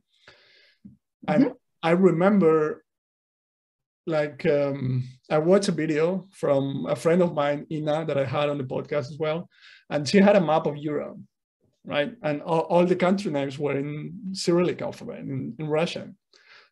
[1.28, 1.52] And mm-hmm.
[1.82, 2.84] I remember,
[4.06, 8.48] like, um, I watched a video from a friend of mine, Ina, that I had
[8.48, 9.48] on the podcast as well,
[9.90, 11.18] and she had a map of Europe,
[11.84, 12.14] right?
[12.22, 16.16] And all, all the country names were in Cyrillic alphabet in, in Russian.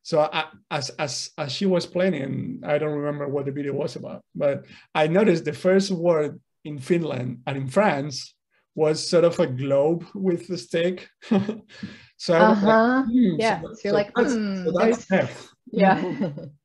[0.03, 3.97] So I, as as as she was playing, I don't remember what the video was
[3.97, 8.35] about, but I noticed the first word in Finland and in France
[8.75, 11.09] was sort of a globe with the stick.
[12.19, 12.67] so uh-huh.
[12.67, 15.49] like, hmm, yeah, so, so you're so like, that's, mm, so that's F.
[15.73, 16.31] Yeah.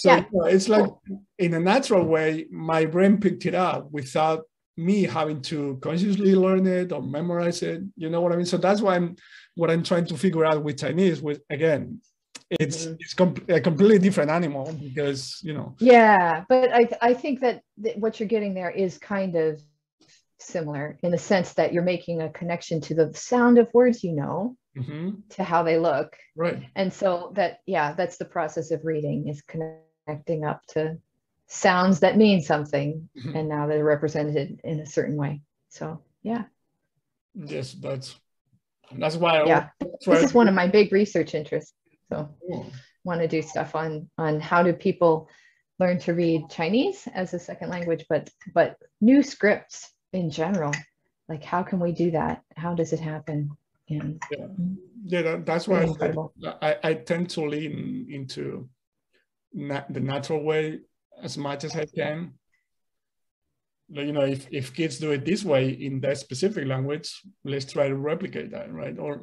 [0.00, 0.24] so yeah.
[0.32, 0.90] You know, it's like
[1.38, 4.44] in a natural way, my brain picked it up without
[4.76, 7.82] me having to consciously learn it or memorize it.
[7.96, 8.46] You know what I mean?
[8.46, 9.16] So that's why I'm
[9.54, 11.20] what I'm trying to figure out with Chinese.
[11.20, 12.00] With again,
[12.50, 12.94] it's mm-hmm.
[12.98, 17.62] it's com- a completely different animal because you know yeah but i i think that
[17.82, 19.62] th- what you're getting there is kind of
[20.40, 24.12] similar in the sense that you're making a connection to the sound of words you
[24.12, 25.10] know mm-hmm.
[25.28, 29.42] to how they look right and so that yeah that's the process of reading is
[29.42, 29.84] connecting
[30.44, 30.98] up to
[31.46, 33.36] sounds that mean something mm-hmm.
[33.36, 36.44] and now they're represented in a certain way so yeah
[37.34, 38.14] yes that's
[38.98, 39.68] that's why I yeah
[40.06, 41.74] this is one of my big research interests
[42.08, 42.28] so
[43.04, 45.28] want to do stuff on on how do people
[45.80, 50.72] learn to read Chinese as a second language, but but new scripts in general.
[51.28, 52.42] Like how can we do that?
[52.56, 53.50] How does it happen?
[53.88, 54.46] And, yeah,
[55.04, 58.68] yeah that, that's why I, I, I, tend to lean into
[59.52, 60.80] the natural way
[61.22, 62.34] as much as I can.
[63.92, 67.12] You know, if, if kids do it this way in that specific language,
[67.44, 68.96] let's try to replicate that, right?
[68.96, 69.22] Or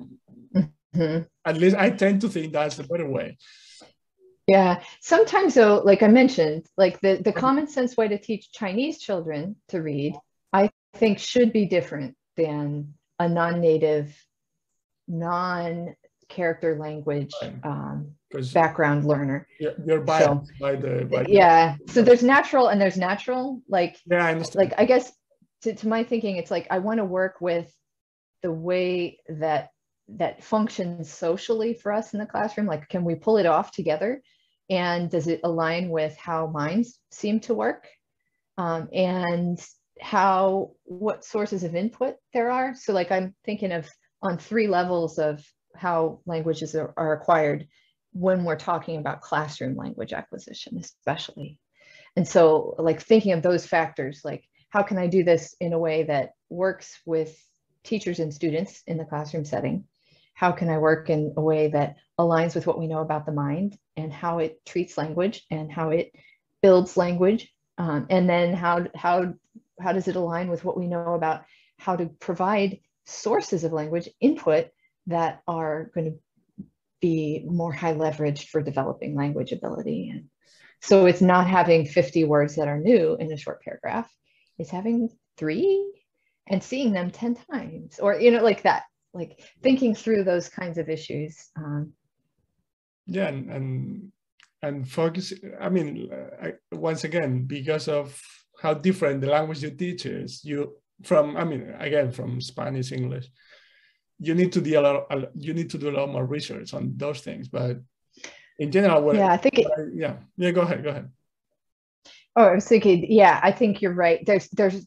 [0.98, 1.24] Mm-hmm.
[1.46, 3.38] At least I tend to think that's the better way.
[4.48, 4.82] Yeah.
[5.02, 9.58] Sometimes though, like I mentioned, like the, the common sense way to teach Chinese children
[9.70, 10.16] to read,
[10.54, 14.16] I think should be different than a non-native,
[16.30, 17.32] non-character language
[17.64, 18.12] um,
[18.54, 19.48] background learner.
[19.60, 21.76] You're biased so, by the by yeah.
[21.86, 23.62] The, so there's natural and there's natural.
[23.68, 24.70] Like yeah, I understand.
[24.70, 25.12] Like I guess
[25.64, 27.72] to, to my thinking, it's like I want to work with
[28.44, 29.70] the way that
[30.10, 32.68] that functions socially for us in the classroom?
[32.68, 34.22] Like, can we pull it off together?
[34.70, 37.88] And does it align with how minds seem to work?
[38.58, 39.60] Um, and
[40.00, 42.74] how, what sources of input there are?
[42.76, 43.88] So like I'm thinking of
[44.22, 45.46] on three levels of
[45.78, 47.68] how languages are, are acquired
[48.14, 51.60] when we're talking about classroom language acquisition, especially.
[52.16, 55.80] And so like thinking of those factors, like how can I do this in a
[55.80, 57.38] way that works with
[57.84, 59.86] teachers and students in the classroom setting?
[60.38, 63.32] how can I work in a way that aligns with what we know about the
[63.32, 66.12] mind and how it treats language and how it
[66.62, 69.34] builds language, um, and then how how
[69.82, 71.46] how does it align with what we know about
[71.80, 74.68] how to provide sources of language input
[75.08, 76.66] that are going to
[77.02, 80.10] be more high leveraged for developing language ability.
[80.10, 80.26] And
[80.82, 84.12] so it's not having 50 words that are new in a short paragraph,
[84.58, 85.92] it's having three
[86.48, 88.84] and seeing them 10 times or, you know, like that
[89.18, 91.92] like thinking through those kinds of issues um,
[93.06, 94.12] yeah and, and
[94.62, 96.10] and focus i mean
[96.42, 98.20] I, once again because of
[98.62, 103.28] how different the language you teach is you from i mean again from spanish english
[104.20, 106.94] you need to do a lot you need to do a lot more research on
[106.98, 107.78] those things but
[108.60, 110.16] in general yeah i think it, yeah.
[110.38, 111.10] Yeah go ahead go ahead.
[112.36, 114.26] Oh i was thinking yeah i think you're right.
[114.26, 114.86] There's there's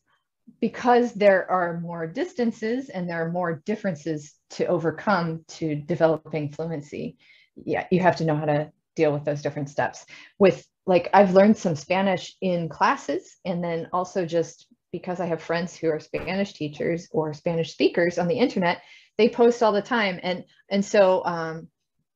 [0.61, 7.16] because there are more distances and there are more differences to overcome to developing fluency,
[7.64, 10.05] yeah, you have to know how to deal with those different steps.
[10.39, 15.43] With like, I've learned some Spanish in classes, and then also just because I have
[15.43, 18.83] friends who are Spanish teachers or Spanish speakers on the internet,
[19.21, 21.68] they post all the time, and and so um,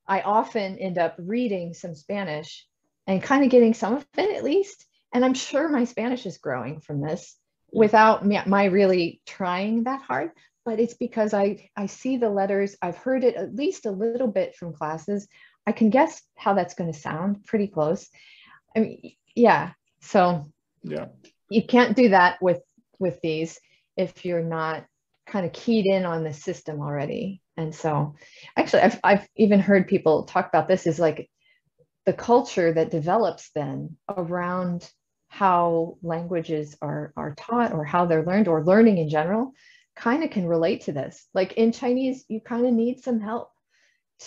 [0.07, 2.65] I often end up reading some Spanish
[3.07, 4.85] and kind of getting some of it at least.
[5.13, 7.37] And I'm sure my Spanish is growing from this
[7.71, 10.31] without my really trying that hard
[10.65, 14.27] but it's because I, I see the letters, I've heard it at least a little
[14.27, 15.27] bit from classes.
[15.67, 18.09] I can guess how that's going to sound pretty close.
[18.75, 19.71] I mean, yeah.
[20.01, 20.51] So
[20.83, 21.07] yeah,
[21.49, 22.61] you can't do that with
[22.99, 23.59] with these
[23.95, 24.85] if you're not
[25.35, 27.41] kind of keyed in on the system already.
[27.57, 28.15] And so
[28.55, 31.29] actually I've, I've even heard people talk about this is like
[32.05, 34.89] the culture that develops then around
[35.27, 39.51] how languages are, are taught or how they're learned or learning in general
[39.93, 41.27] kind of can relate to this.
[41.33, 43.51] Like in Chinese, you kind of need some help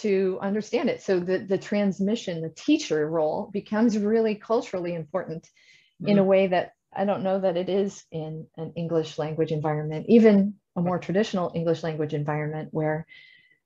[0.02, 1.00] to understand it.
[1.00, 6.08] So the, the transmission, the teacher role becomes really culturally important mm-hmm.
[6.08, 6.28] in a mm-hmm.
[6.28, 10.80] way that I don't know that it is in an English language environment, even a
[10.80, 13.06] more traditional English language environment where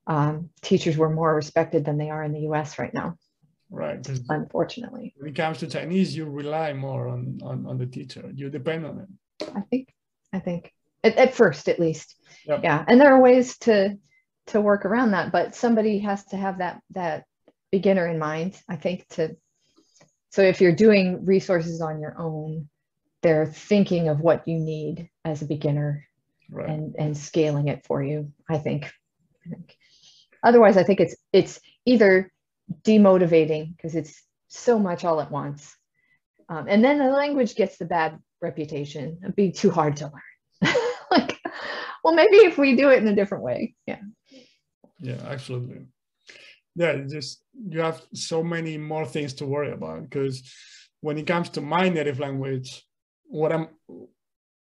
[0.07, 3.17] um, teachers were more respected than they are in the US right now.
[3.69, 4.05] Right.
[4.29, 5.13] Unfortunately.
[5.17, 8.31] When it comes to Chinese, you rely more on, on, on the teacher.
[8.33, 9.49] You depend on it.
[9.55, 9.93] I think,
[10.31, 10.71] I think
[11.03, 12.15] at, at first at least.
[12.45, 12.61] Yep.
[12.63, 12.83] Yeah.
[12.87, 13.97] And there are ways to
[14.47, 17.23] to work around that, but somebody has to have that that
[17.71, 19.35] beginner in mind, I think, to
[20.31, 22.67] so if you're doing resources on your own,
[23.21, 26.07] they're thinking of what you need as a beginner
[26.53, 26.69] right.
[26.69, 28.85] and and scaling it for you, I think.
[29.45, 29.75] I think.
[30.43, 32.31] Otherwise, I think it's it's either
[32.83, 35.75] demotivating because it's so much all at once.
[36.49, 40.75] Um, and then the language gets the bad reputation of being too hard to learn.
[41.11, 41.39] like,
[42.03, 43.75] well, maybe if we do it in a different way.
[43.87, 44.01] Yeah.
[44.99, 45.87] Yeah, absolutely.
[46.75, 50.43] Yeah, just you have so many more things to worry about because
[51.01, 52.83] when it comes to my native language,
[53.25, 53.67] what I'm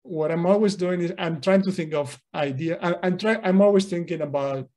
[0.04, 2.80] what I'm always doing is I'm trying to think of idea.
[2.82, 3.40] I, I'm trying.
[3.44, 4.70] I'm always thinking about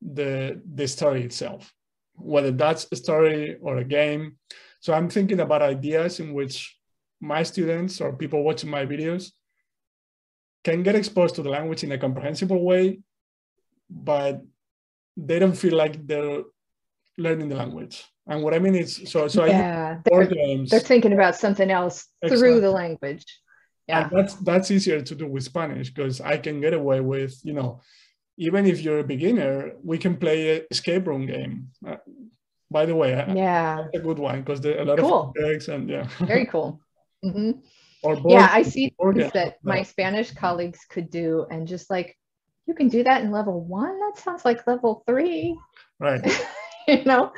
[0.00, 1.72] the the story itself,
[2.14, 4.36] whether that's a story or a game.
[4.80, 6.76] So I'm thinking about ideas in which
[7.20, 9.32] my students or people watching my videos
[10.64, 13.00] can get exposed to the language in a comprehensible way,
[13.90, 14.40] but
[15.16, 16.42] they don't feel like they're
[17.18, 18.04] learning the language.
[18.26, 22.06] And what I mean is, so so yeah, they're, games, they're thinking about something else
[22.22, 22.38] exactly.
[22.38, 23.26] through the language.
[23.90, 27.34] Yeah, and that's that's easier to do with Spanish because I can get away with
[27.44, 27.80] you know,
[28.36, 31.68] even if you're a beginner, we can play a escape room game.
[31.86, 31.96] Uh,
[32.70, 35.34] by the way, yeah, a good one because there are a lot cool.
[35.36, 36.80] of eggs and yeah, very cool.
[37.24, 37.58] Mm-hmm.
[38.02, 42.16] Or yeah, I see things that my Spanish colleagues could do, and just like
[42.66, 43.98] you can do that in level one.
[43.98, 45.58] That sounds like level three.
[45.98, 46.22] Right.
[46.88, 47.32] you know,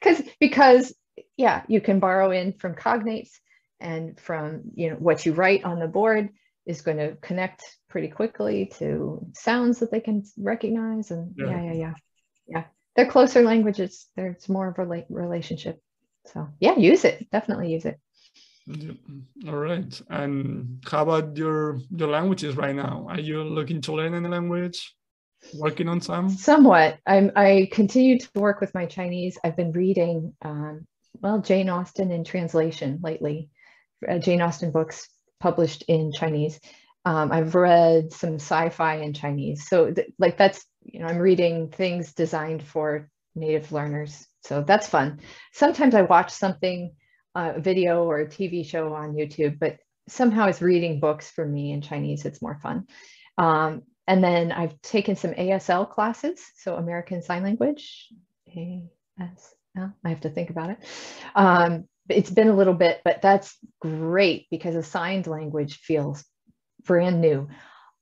[0.00, 0.94] because because
[1.36, 3.30] yeah, you can borrow in from cognates
[3.80, 6.30] and from you know what you write on the board
[6.66, 11.62] is going to connect pretty quickly to sounds that they can recognize and yeah yeah
[11.62, 11.94] yeah yeah,
[12.46, 12.64] yeah.
[12.96, 15.80] they're closer languages there's more of a relationship
[16.26, 17.98] so yeah use it definitely use it
[19.46, 20.00] all right.
[20.10, 23.06] And how about your your languages right now?
[23.08, 24.94] Are you looking to learn any language?
[25.54, 26.28] Working on some?
[26.28, 26.98] Somewhat.
[27.06, 27.32] I'm.
[27.34, 29.38] I continue to work with my Chinese.
[29.42, 30.86] I've been reading, um,
[31.20, 33.48] well, Jane Austen in translation lately.
[34.06, 35.08] Uh, Jane Austen books
[35.40, 36.60] published in Chinese.
[37.04, 39.68] Um, I've read some sci-fi in Chinese.
[39.68, 44.26] So, th- like that's you know, I'm reading things designed for native learners.
[44.42, 45.20] So that's fun.
[45.52, 46.92] Sometimes I watch something
[47.34, 49.76] a video or a TV show on YouTube, but
[50.08, 52.24] somehow it's reading books for me in Chinese.
[52.24, 52.86] It's more fun.
[53.36, 58.08] Um, and then I've taken some ASL classes, so American Sign Language.
[58.56, 58.88] ASL,
[59.76, 60.78] I have to think about it.
[61.34, 66.24] Um, it's been a little bit, but that's great because a signed language feels
[66.84, 67.48] brand new.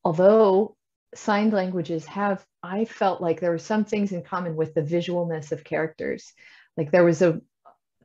[0.04, 0.76] Although
[1.14, 5.52] signed languages have, I felt like there were some things in common with the visualness
[5.52, 6.32] of characters.
[6.76, 7.40] Like there was a,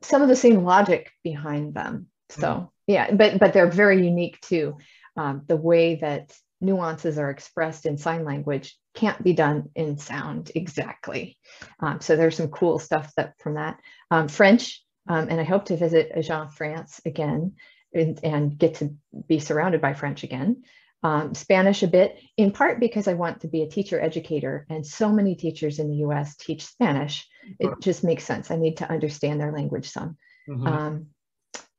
[0.02, 2.08] some of the same logic behind them.
[2.30, 4.78] So mm yeah, but but they're very unique too.
[5.16, 10.50] Um, the way that nuances are expressed in sign language can't be done in sound
[10.54, 11.36] exactly.
[11.80, 13.78] Um, so there's some cool stuff that from that.
[14.10, 17.54] Um, French, um, and I hope to visit Agen France again
[17.92, 18.94] and, and, get to
[19.26, 20.62] be surrounded by French again.
[21.02, 24.86] Um, Spanish a bit, in part because I want to be a teacher educator, and
[24.86, 27.28] so many teachers in the US teach Spanish
[27.58, 28.50] it just makes sense.
[28.50, 30.16] I need to understand their language some.
[30.48, 30.66] Mm-hmm.
[30.66, 31.06] Um,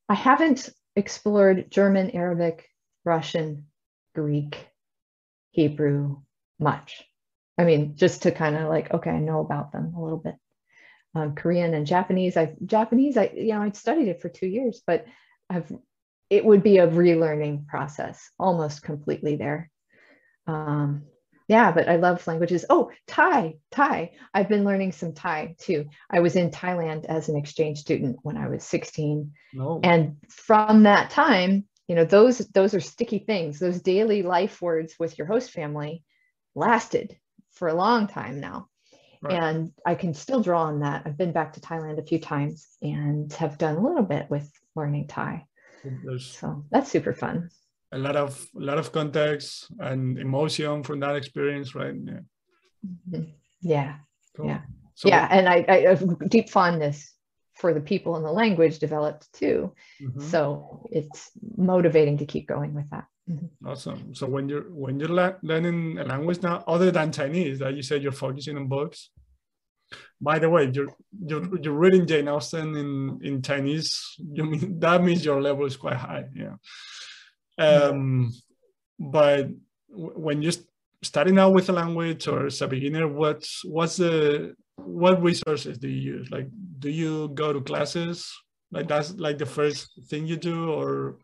[0.10, 2.68] I haven't explored German, Arabic,
[3.06, 3.68] Russian,
[4.16, 4.68] Greek,
[5.52, 6.22] Hebrew
[6.60, 7.04] much.
[7.58, 10.36] I mean, just to kind of like, okay, I know about them a little bit.
[11.16, 12.38] Um, Korean and Japanese.
[12.38, 13.18] I Japanese.
[13.18, 15.06] I you know I studied it for two years, but
[15.50, 15.72] I've
[16.30, 19.70] it would be a relearning process almost completely there.
[20.48, 21.04] Um,
[21.48, 22.66] yeah, but I love languages.
[22.70, 24.14] Oh, Thai, Thai.
[24.34, 25.86] I've been learning some Thai too.
[26.10, 29.34] I was in Thailand as an exchange student when I was 16.
[29.60, 29.80] Oh.
[29.84, 33.60] And from that time, you know, those those are sticky things.
[33.60, 36.04] Those daily life words with your host family
[36.56, 37.18] lasted
[37.52, 38.70] for a long time now.
[39.24, 39.42] Right.
[39.42, 41.04] And I can still draw on that.
[41.06, 44.52] I've been back to Thailand a few times and have done a little bit with
[44.76, 45.46] learning Thai.
[46.04, 47.50] There's, so that's super fun
[47.94, 51.94] a lot of a lot of context and emotion from that experience, right?
[52.04, 52.20] Yeah.
[52.86, 53.24] Mm-hmm.
[53.62, 53.96] Yeah.
[54.36, 54.48] Cool.
[54.48, 54.62] Yeah.
[54.96, 55.28] So, yeah.
[55.30, 57.14] And I, I have deep fondness
[57.54, 59.74] for the people and the language developed too.
[60.02, 60.22] Mm-hmm.
[60.22, 63.06] So it's motivating to keep going with that.
[63.30, 63.68] Mm-hmm.
[63.68, 64.14] Awesome.
[64.14, 68.04] So when you're when you're learning a language now, other than Chinese, that you said
[68.04, 69.10] you're focusing on books,
[70.22, 70.94] By the way, you're
[71.26, 74.16] you're, you're reading Jane Austen in in Chinese.
[74.20, 76.26] You mean that means your level is quite high.
[76.36, 76.56] Yeah.
[77.58, 78.32] Um,
[79.00, 79.50] but
[79.90, 80.54] when you're
[81.04, 85.88] starting out with a language or as a beginner, what's what's the what resources do
[85.88, 86.32] you use?
[86.32, 86.48] Like,
[86.80, 88.32] do you go to classes?
[88.72, 91.18] Like that's like the first thing you do, or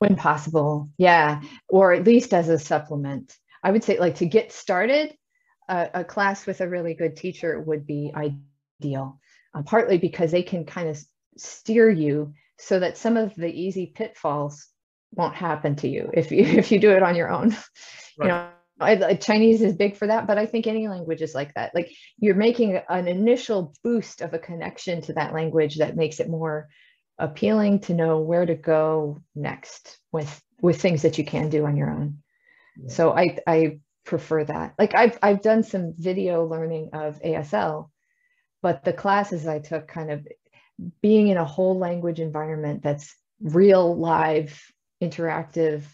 [0.00, 3.36] when possible, yeah, or at least as a supplement.
[3.62, 5.14] I would say, like to get started,
[5.68, 9.20] a, a class with a really good teacher would be ideal.
[9.54, 10.98] Uh, partly because they can kind of
[11.36, 14.68] steer you so that some of the easy pitfalls
[15.12, 17.50] won't happen to you if you if you do it on your own.
[18.18, 18.26] Right.
[18.26, 18.48] You know,
[18.80, 21.74] I, Chinese is big for that, but I think any language is like that.
[21.74, 26.30] Like you're making an initial boost of a connection to that language that makes it
[26.30, 26.68] more
[27.20, 31.76] appealing to know where to go next with with things that you can do on
[31.76, 32.18] your own.
[32.76, 32.92] Yeah.
[32.92, 34.74] So I I prefer that.
[34.78, 37.90] Like I've I've done some video learning of ASL,
[38.62, 40.26] but the classes I took kind of
[41.02, 44.60] being in a whole language environment that's real live
[45.02, 45.84] interactive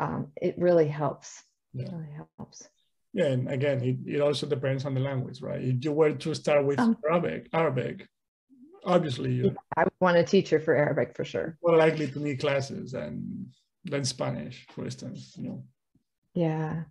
[0.00, 1.44] um, it really helps
[1.74, 1.86] yeah.
[1.86, 2.68] It really helps.
[3.12, 5.60] Yeah, and again, it, it also depends on the language, right?
[5.60, 8.08] If you were to start with um, Arabic, Arabic,
[8.84, 11.58] obviously you I want a teacher for Arabic for sure.
[11.62, 13.46] More likely to need classes and
[13.84, 15.64] than Spanish, for instance, you know.
[16.34, 16.84] Yeah.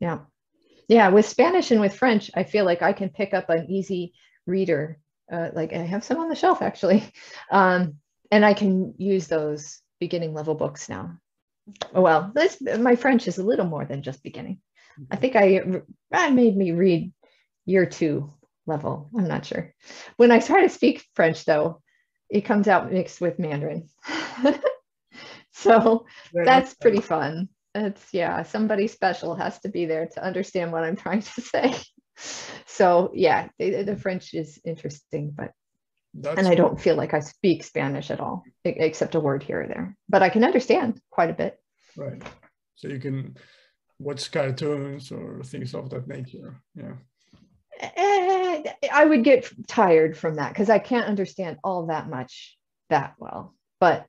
[0.00, 0.20] Yeah.
[0.88, 1.08] Yeah.
[1.10, 4.14] With Spanish and with French, I feel like I can pick up an easy
[4.46, 4.98] reader.
[5.30, 7.04] Uh, like I have some on the shelf actually.
[7.50, 7.94] Um,
[8.30, 11.18] and I can use those beginning level books now.
[11.94, 14.60] Oh, well, this my French is a little more than just beginning.
[15.10, 15.82] I think I
[16.12, 17.12] I made me read
[17.64, 18.34] year two
[18.68, 19.10] level.
[19.16, 19.74] I'm not sure.
[20.16, 21.80] When I try to speak French, though,
[22.30, 23.88] it comes out mixed with Mandarin.
[25.52, 27.48] so that's pretty fun.
[27.74, 31.74] It's yeah, somebody special has to be there to understand what I'm trying to say.
[32.66, 35.52] So yeah, the, the French is interesting, but
[36.14, 39.62] that's and I don't feel like I speak Spanish at all, except a word here
[39.62, 39.96] or there.
[40.08, 41.60] But I can understand quite a bit.
[41.96, 42.22] Right.
[42.74, 43.36] So you can
[43.98, 46.60] watch cartoons or things of that nature.
[46.74, 46.94] Yeah.
[47.80, 48.62] Eh,
[48.92, 52.56] I would get tired from that because I can't understand all that much
[52.90, 53.54] that well.
[53.80, 54.06] But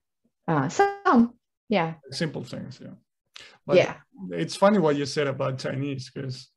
[0.47, 1.33] uh, some,
[1.67, 1.95] yeah.
[2.11, 2.95] Simple things, yeah.
[3.65, 3.95] But yeah.
[4.31, 6.49] It's funny what you said about Chinese because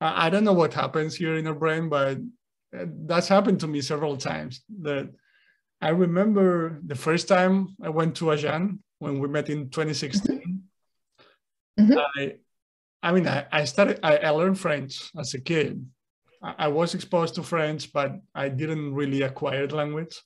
[0.00, 2.18] I, I don't know what happens here in our brain, but
[2.72, 4.62] that's happened to me several times.
[4.82, 5.10] That
[5.80, 10.62] I remember the first time I went to Agen when we met in 2016.
[11.78, 11.98] Mm-hmm.
[12.16, 12.34] I,
[13.02, 15.86] I mean, I, I started, I, I, learned French as a kid.
[16.42, 20.20] I, was exposed to French, but I didn't really acquire the language.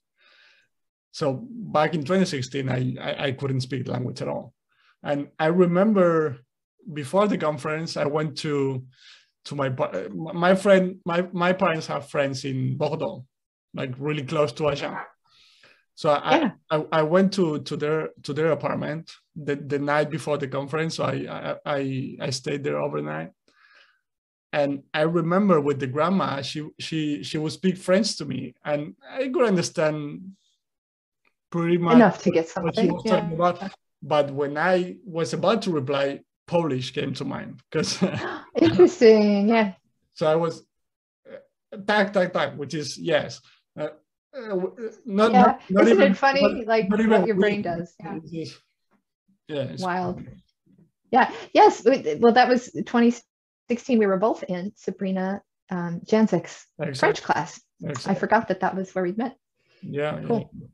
[1.12, 4.54] So back in 2016, I, I, I couldn't speak the language at all.
[5.02, 6.38] And I remember
[6.92, 8.84] before the conference, I went to
[9.44, 9.70] to my
[10.10, 13.26] my friend my my parents have friends in Bordeaux,
[13.74, 14.96] like really close to Agen.
[15.94, 16.50] So I, yeah.
[16.70, 20.96] I, I went to to their to their apartment the, the night before the conference.
[20.96, 23.30] So I, I I stayed there overnight.
[24.52, 28.94] And I remember with the grandma, she she she would speak French to me, and
[29.08, 30.36] I could understand
[31.50, 32.66] pretty much enough to get something.
[32.66, 33.20] What she was yeah.
[33.20, 33.72] talking about.
[34.02, 38.02] But when I was about to reply, Polish came to mind because
[38.60, 39.72] interesting, yeah.
[40.12, 40.66] So I was
[41.24, 43.40] uh, tak tak tak, which is yes.
[43.72, 43.88] Uh,
[44.36, 44.56] uh,
[45.06, 45.42] not, yeah.
[45.42, 47.94] not, not Isn't even, it funny, like what your brain does?
[48.00, 48.44] Yeah.
[49.48, 50.20] Yeah Wild.
[51.10, 51.30] Yeah.
[51.52, 51.84] Yes.
[51.84, 52.72] Well, that was
[53.72, 53.98] 2016.
[53.98, 56.94] We were both in Sabrina um, exactly.
[56.94, 57.60] French class.
[57.82, 58.12] Exactly.
[58.12, 59.36] I forgot that that was where we met.
[59.82, 60.20] Yeah.
[60.26, 60.50] Cool.
[60.52, 60.66] Yeah.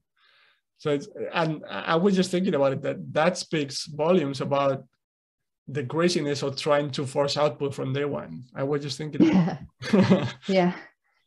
[0.79, 4.85] So it's, and I was just thinking about it that that speaks volumes about
[5.67, 8.45] the craziness of trying to force output from day one.
[8.55, 9.23] I was just thinking.
[9.25, 9.59] Yeah.
[10.49, 10.75] yeah.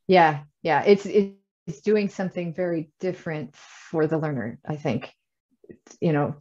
[0.08, 0.44] Yeah.
[0.64, 0.84] Yeah.
[0.84, 4.60] It's it's doing something very different for the learner.
[4.66, 5.12] I think.
[6.02, 6.36] You know,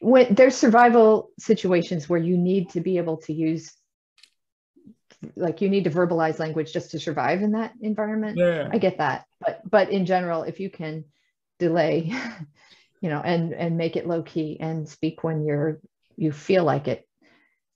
[0.00, 3.72] when there's survival situations where you need to be able to use
[5.36, 8.36] like you need to verbalize language just to survive in that environment.
[8.38, 8.68] Yeah.
[8.72, 9.24] i get that.
[9.40, 11.04] But but in general if you can
[11.58, 12.12] delay
[13.00, 15.80] you know and and make it low key and speak when you're
[16.16, 17.08] you feel like it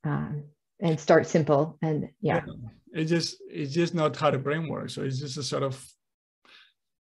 [0.04, 0.44] um,
[0.80, 2.42] and start simple and yeah.
[2.92, 4.94] it's just it's just not how the brain works.
[4.94, 5.84] So it's just a sort of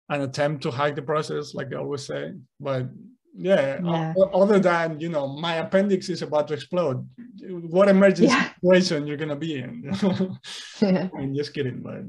[0.09, 2.33] an attempt to hack the process like i always say.
[2.59, 2.89] But
[3.35, 4.13] yeah, yeah.
[4.33, 7.07] other than you know my appendix is about to explode
[7.41, 8.53] what emergency yeah.
[8.53, 9.83] situation you're gonna be in
[10.81, 11.09] yeah.
[11.17, 12.03] i'm just kidding but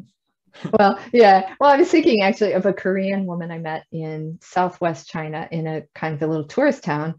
[0.78, 5.08] well yeah well i was thinking actually of a korean woman i met in southwest
[5.08, 7.14] china in a kind of a little tourist town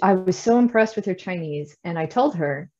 [0.00, 2.70] i was so impressed with her chinese and i told her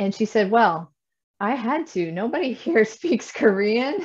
[0.00, 0.92] and she said, Well,
[1.38, 2.10] I had to.
[2.10, 4.02] Nobody here speaks Korean,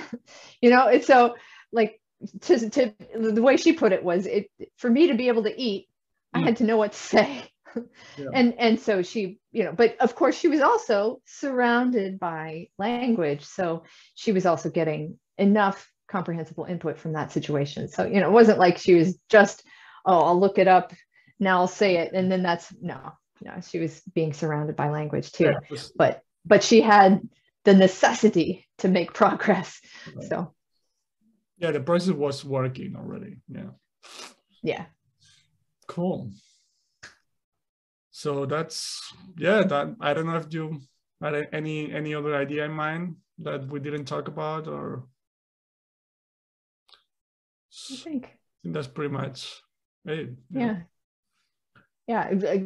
[0.62, 0.88] you know.
[0.90, 1.36] And so
[1.72, 2.00] like
[2.42, 4.48] to, to the way she put it was it
[4.78, 5.88] for me to be able to eat
[6.36, 7.44] i had to know what to say.
[8.18, 8.28] Yeah.
[8.34, 13.44] and and so she you know but of course she was also surrounded by language.
[13.44, 13.84] So
[14.16, 17.90] she was also getting enough comprehensible input from that situation.
[17.90, 19.64] So you know it wasn't like she was just
[20.06, 20.94] oh i'll look it up
[21.40, 22.14] now i'll say it.
[22.14, 25.52] And then that's no no she was being surrounded by language too.
[25.70, 25.78] Yeah.
[25.98, 27.28] but but she had
[27.66, 29.82] the necessity to make progress.
[30.16, 30.30] Right.
[30.30, 30.54] so
[31.58, 33.36] yeah the process was working already.
[33.50, 33.72] Yeah.
[34.64, 34.86] Yeah
[35.88, 36.32] cool.
[38.12, 40.80] So that's yeah that i don't know if you
[41.22, 45.08] had any any other idea in mind that we didn't talk about or?
[47.92, 48.30] I think, I
[48.64, 49.62] think that's pretty much
[50.06, 50.78] it yeah.
[52.08, 52.60] Yeah, yeah.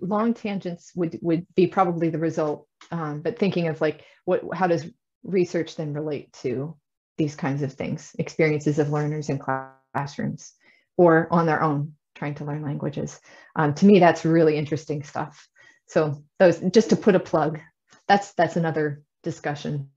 [0.00, 4.66] long tangents would would be probably the result um, but thinking of like what how
[4.66, 4.86] does
[5.22, 6.76] research then relate to
[7.18, 10.54] these kinds of things experiences of learners in classrooms
[10.96, 13.20] or on their own trying to learn languages.
[13.56, 15.48] Um, to me, that's really interesting stuff.
[15.86, 17.60] So those just to put a plug,
[18.06, 19.90] that's that's another discussion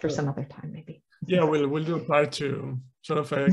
[0.00, 1.02] for some other time, maybe.
[1.26, 3.46] Yeah, we'll we'll do part two, sort of a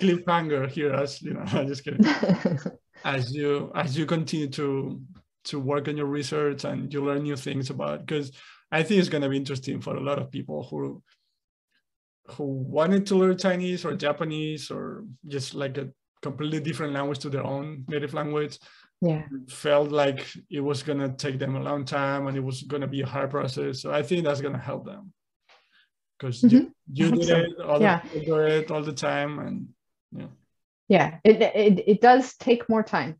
[0.00, 1.40] cliffhanger here, as you know.
[1.46, 2.06] I'm just kidding.
[3.04, 5.00] as you as you continue to
[5.44, 8.32] to work on your research and you learn new things about, because
[8.70, 11.02] I think it's going to be interesting for a lot of people who
[12.32, 15.88] who wanted to learn Chinese or Japanese or just like a
[16.22, 18.58] completely different language to their own native language.
[19.00, 19.22] Yeah.
[19.48, 22.80] Felt like it was going to take them a long time and it was going
[22.80, 23.80] to be a hard process.
[23.80, 25.12] So i think that's going to help them.
[26.18, 26.56] Because mm-hmm.
[26.92, 27.36] you, you did so.
[27.36, 28.02] it yeah.
[28.24, 29.68] do it all the time and
[30.10, 30.26] yeah.
[30.88, 33.16] Yeah it, it it does take more time.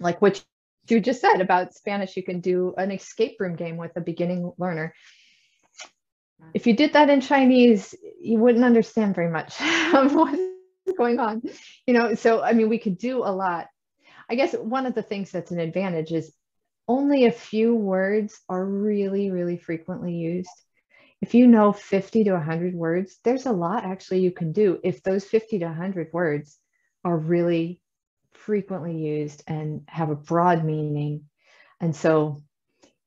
[0.00, 0.44] Like what
[0.88, 4.52] you just said about spanish you can do an escape room game with a beginning
[4.58, 4.94] learner.
[6.54, 9.60] If you did that in chinese you wouldn't understand very much
[9.94, 10.36] of what
[10.98, 11.42] going on
[11.86, 13.66] you know so i mean we could do a lot.
[14.30, 16.32] I guess one of the things that's an advantage is
[16.88, 20.48] only a few words are really really frequently used.
[21.20, 25.02] If you know 50 to 100 words there's a lot actually you can do if
[25.02, 26.58] those 50 to 100 words
[27.04, 27.80] are really
[28.32, 31.24] frequently used and have a broad meaning.
[31.80, 32.42] And so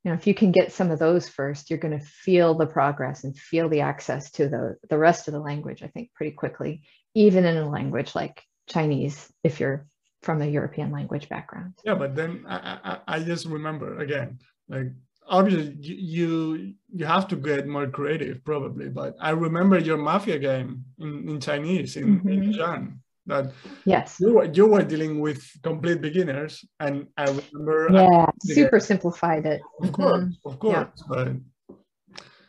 [0.06, 2.66] you know if you can get some of those first you're going to feel the
[2.66, 6.32] progress and feel the access to the the rest of the language i think pretty
[6.32, 6.84] quickly
[7.16, 9.86] even in a language like Chinese, if you're
[10.22, 11.74] from a European language background.
[11.84, 14.88] Yeah, but then I, I, I just remember again, like
[15.28, 20.86] obviously you you have to get more creative probably, but I remember your mafia game
[21.00, 22.30] in, in Chinese in, mm-hmm.
[22.30, 23.52] in Agen that
[23.86, 29.46] yes you were, you were dealing with complete beginners and I remember yeah super simplified
[29.46, 30.50] it of course mm-hmm.
[30.50, 31.06] of course yeah.
[31.10, 31.28] but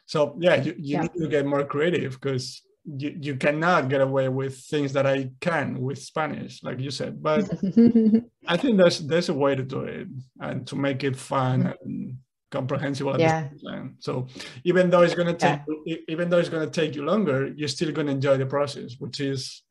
[0.07, 1.01] so yeah you, you yeah.
[1.03, 5.31] need to get more creative because you, you cannot get away with things that I
[5.41, 7.23] can with Spanish, like you said.
[7.23, 7.51] But
[8.47, 10.09] I think there's there's a way to do it
[10.41, 11.75] and to make it fun mm.
[11.85, 12.19] and
[12.51, 13.43] comprehensible at yeah.
[13.43, 13.97] the same time.
[13.99, 14.29] So
[14.65, 15.97] even though it's gonna take yeah.
[16.09, 19.63] even though it's gonna take you longer, you're still gonna enjoy the process, which is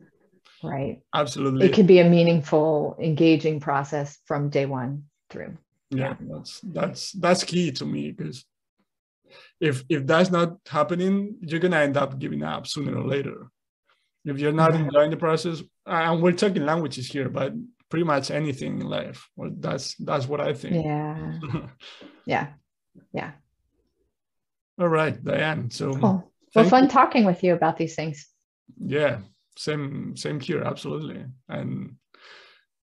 [0.69, 1.01] right.
[1.13, 1.67] Absolutely.
[1.67, 5.57] It can be a meaningful, engaging process from day one through.
[5.89, 6.27] Yeah, yeah.
[6.35, 8.45] that's that's that's key to me because
[9.59, 13.47] if if that's not happening, you're gonna end up giving up sooner or later.
[14.25, 17.53] If you're not enjoying the process, and we're talking languages here, but
[17.89, 19.29] pretty much anything in life.
[19.35, 20.83] Well, that's that's what I think.
[20.83, 21.33] Yeah.
[22.25, 22.47] yeah.
[23.13, 23.31] Yeah.
[24.79, 25.69] All right, Diane.
[25.69, 26.31] So cool.
[26.53, 26.89] well, fun you.
[26.89, 28.27] talking with you about these things.
[28.77, 29.19] Yeah,
[29.57, 31.25] same same here, absolutely.
[31.49, 31.95] And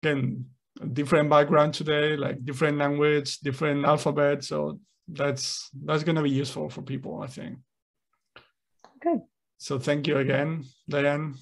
[0.02, 0.46] again,
[0.92, 4.44] different background today, like different language, different alphabet.
[4.44, 7.58] So that's that's going to be useful for people, I think.
[9.00, 9.20] Good.
[9.58, 11.34] So thank you again, Diane.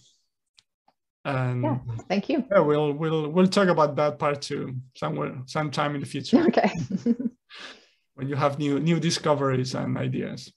[1.24, 1.78] And yeah,
[2.08, 2.44] thank you.
[2.50, 6.44] Yeah, we'll we'll we'll talk about that part too somewhere sometime in the future.
[6.46, 6.70] Okay.
[8.14, 10.52] when you have new new discoveries and ideas.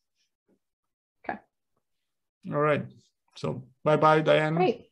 [1.24, 1.40] Okay.
[2.52, 2.86] All right.
[3.36, 4.56] So bye bye, Diane.
[4.56, 4.92] Great.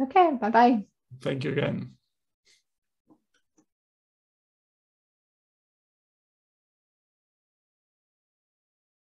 [0.00, 0.30] Okay.
[0.40, 0.84] Bye bye.
[1.20, 1.93] Thank you again.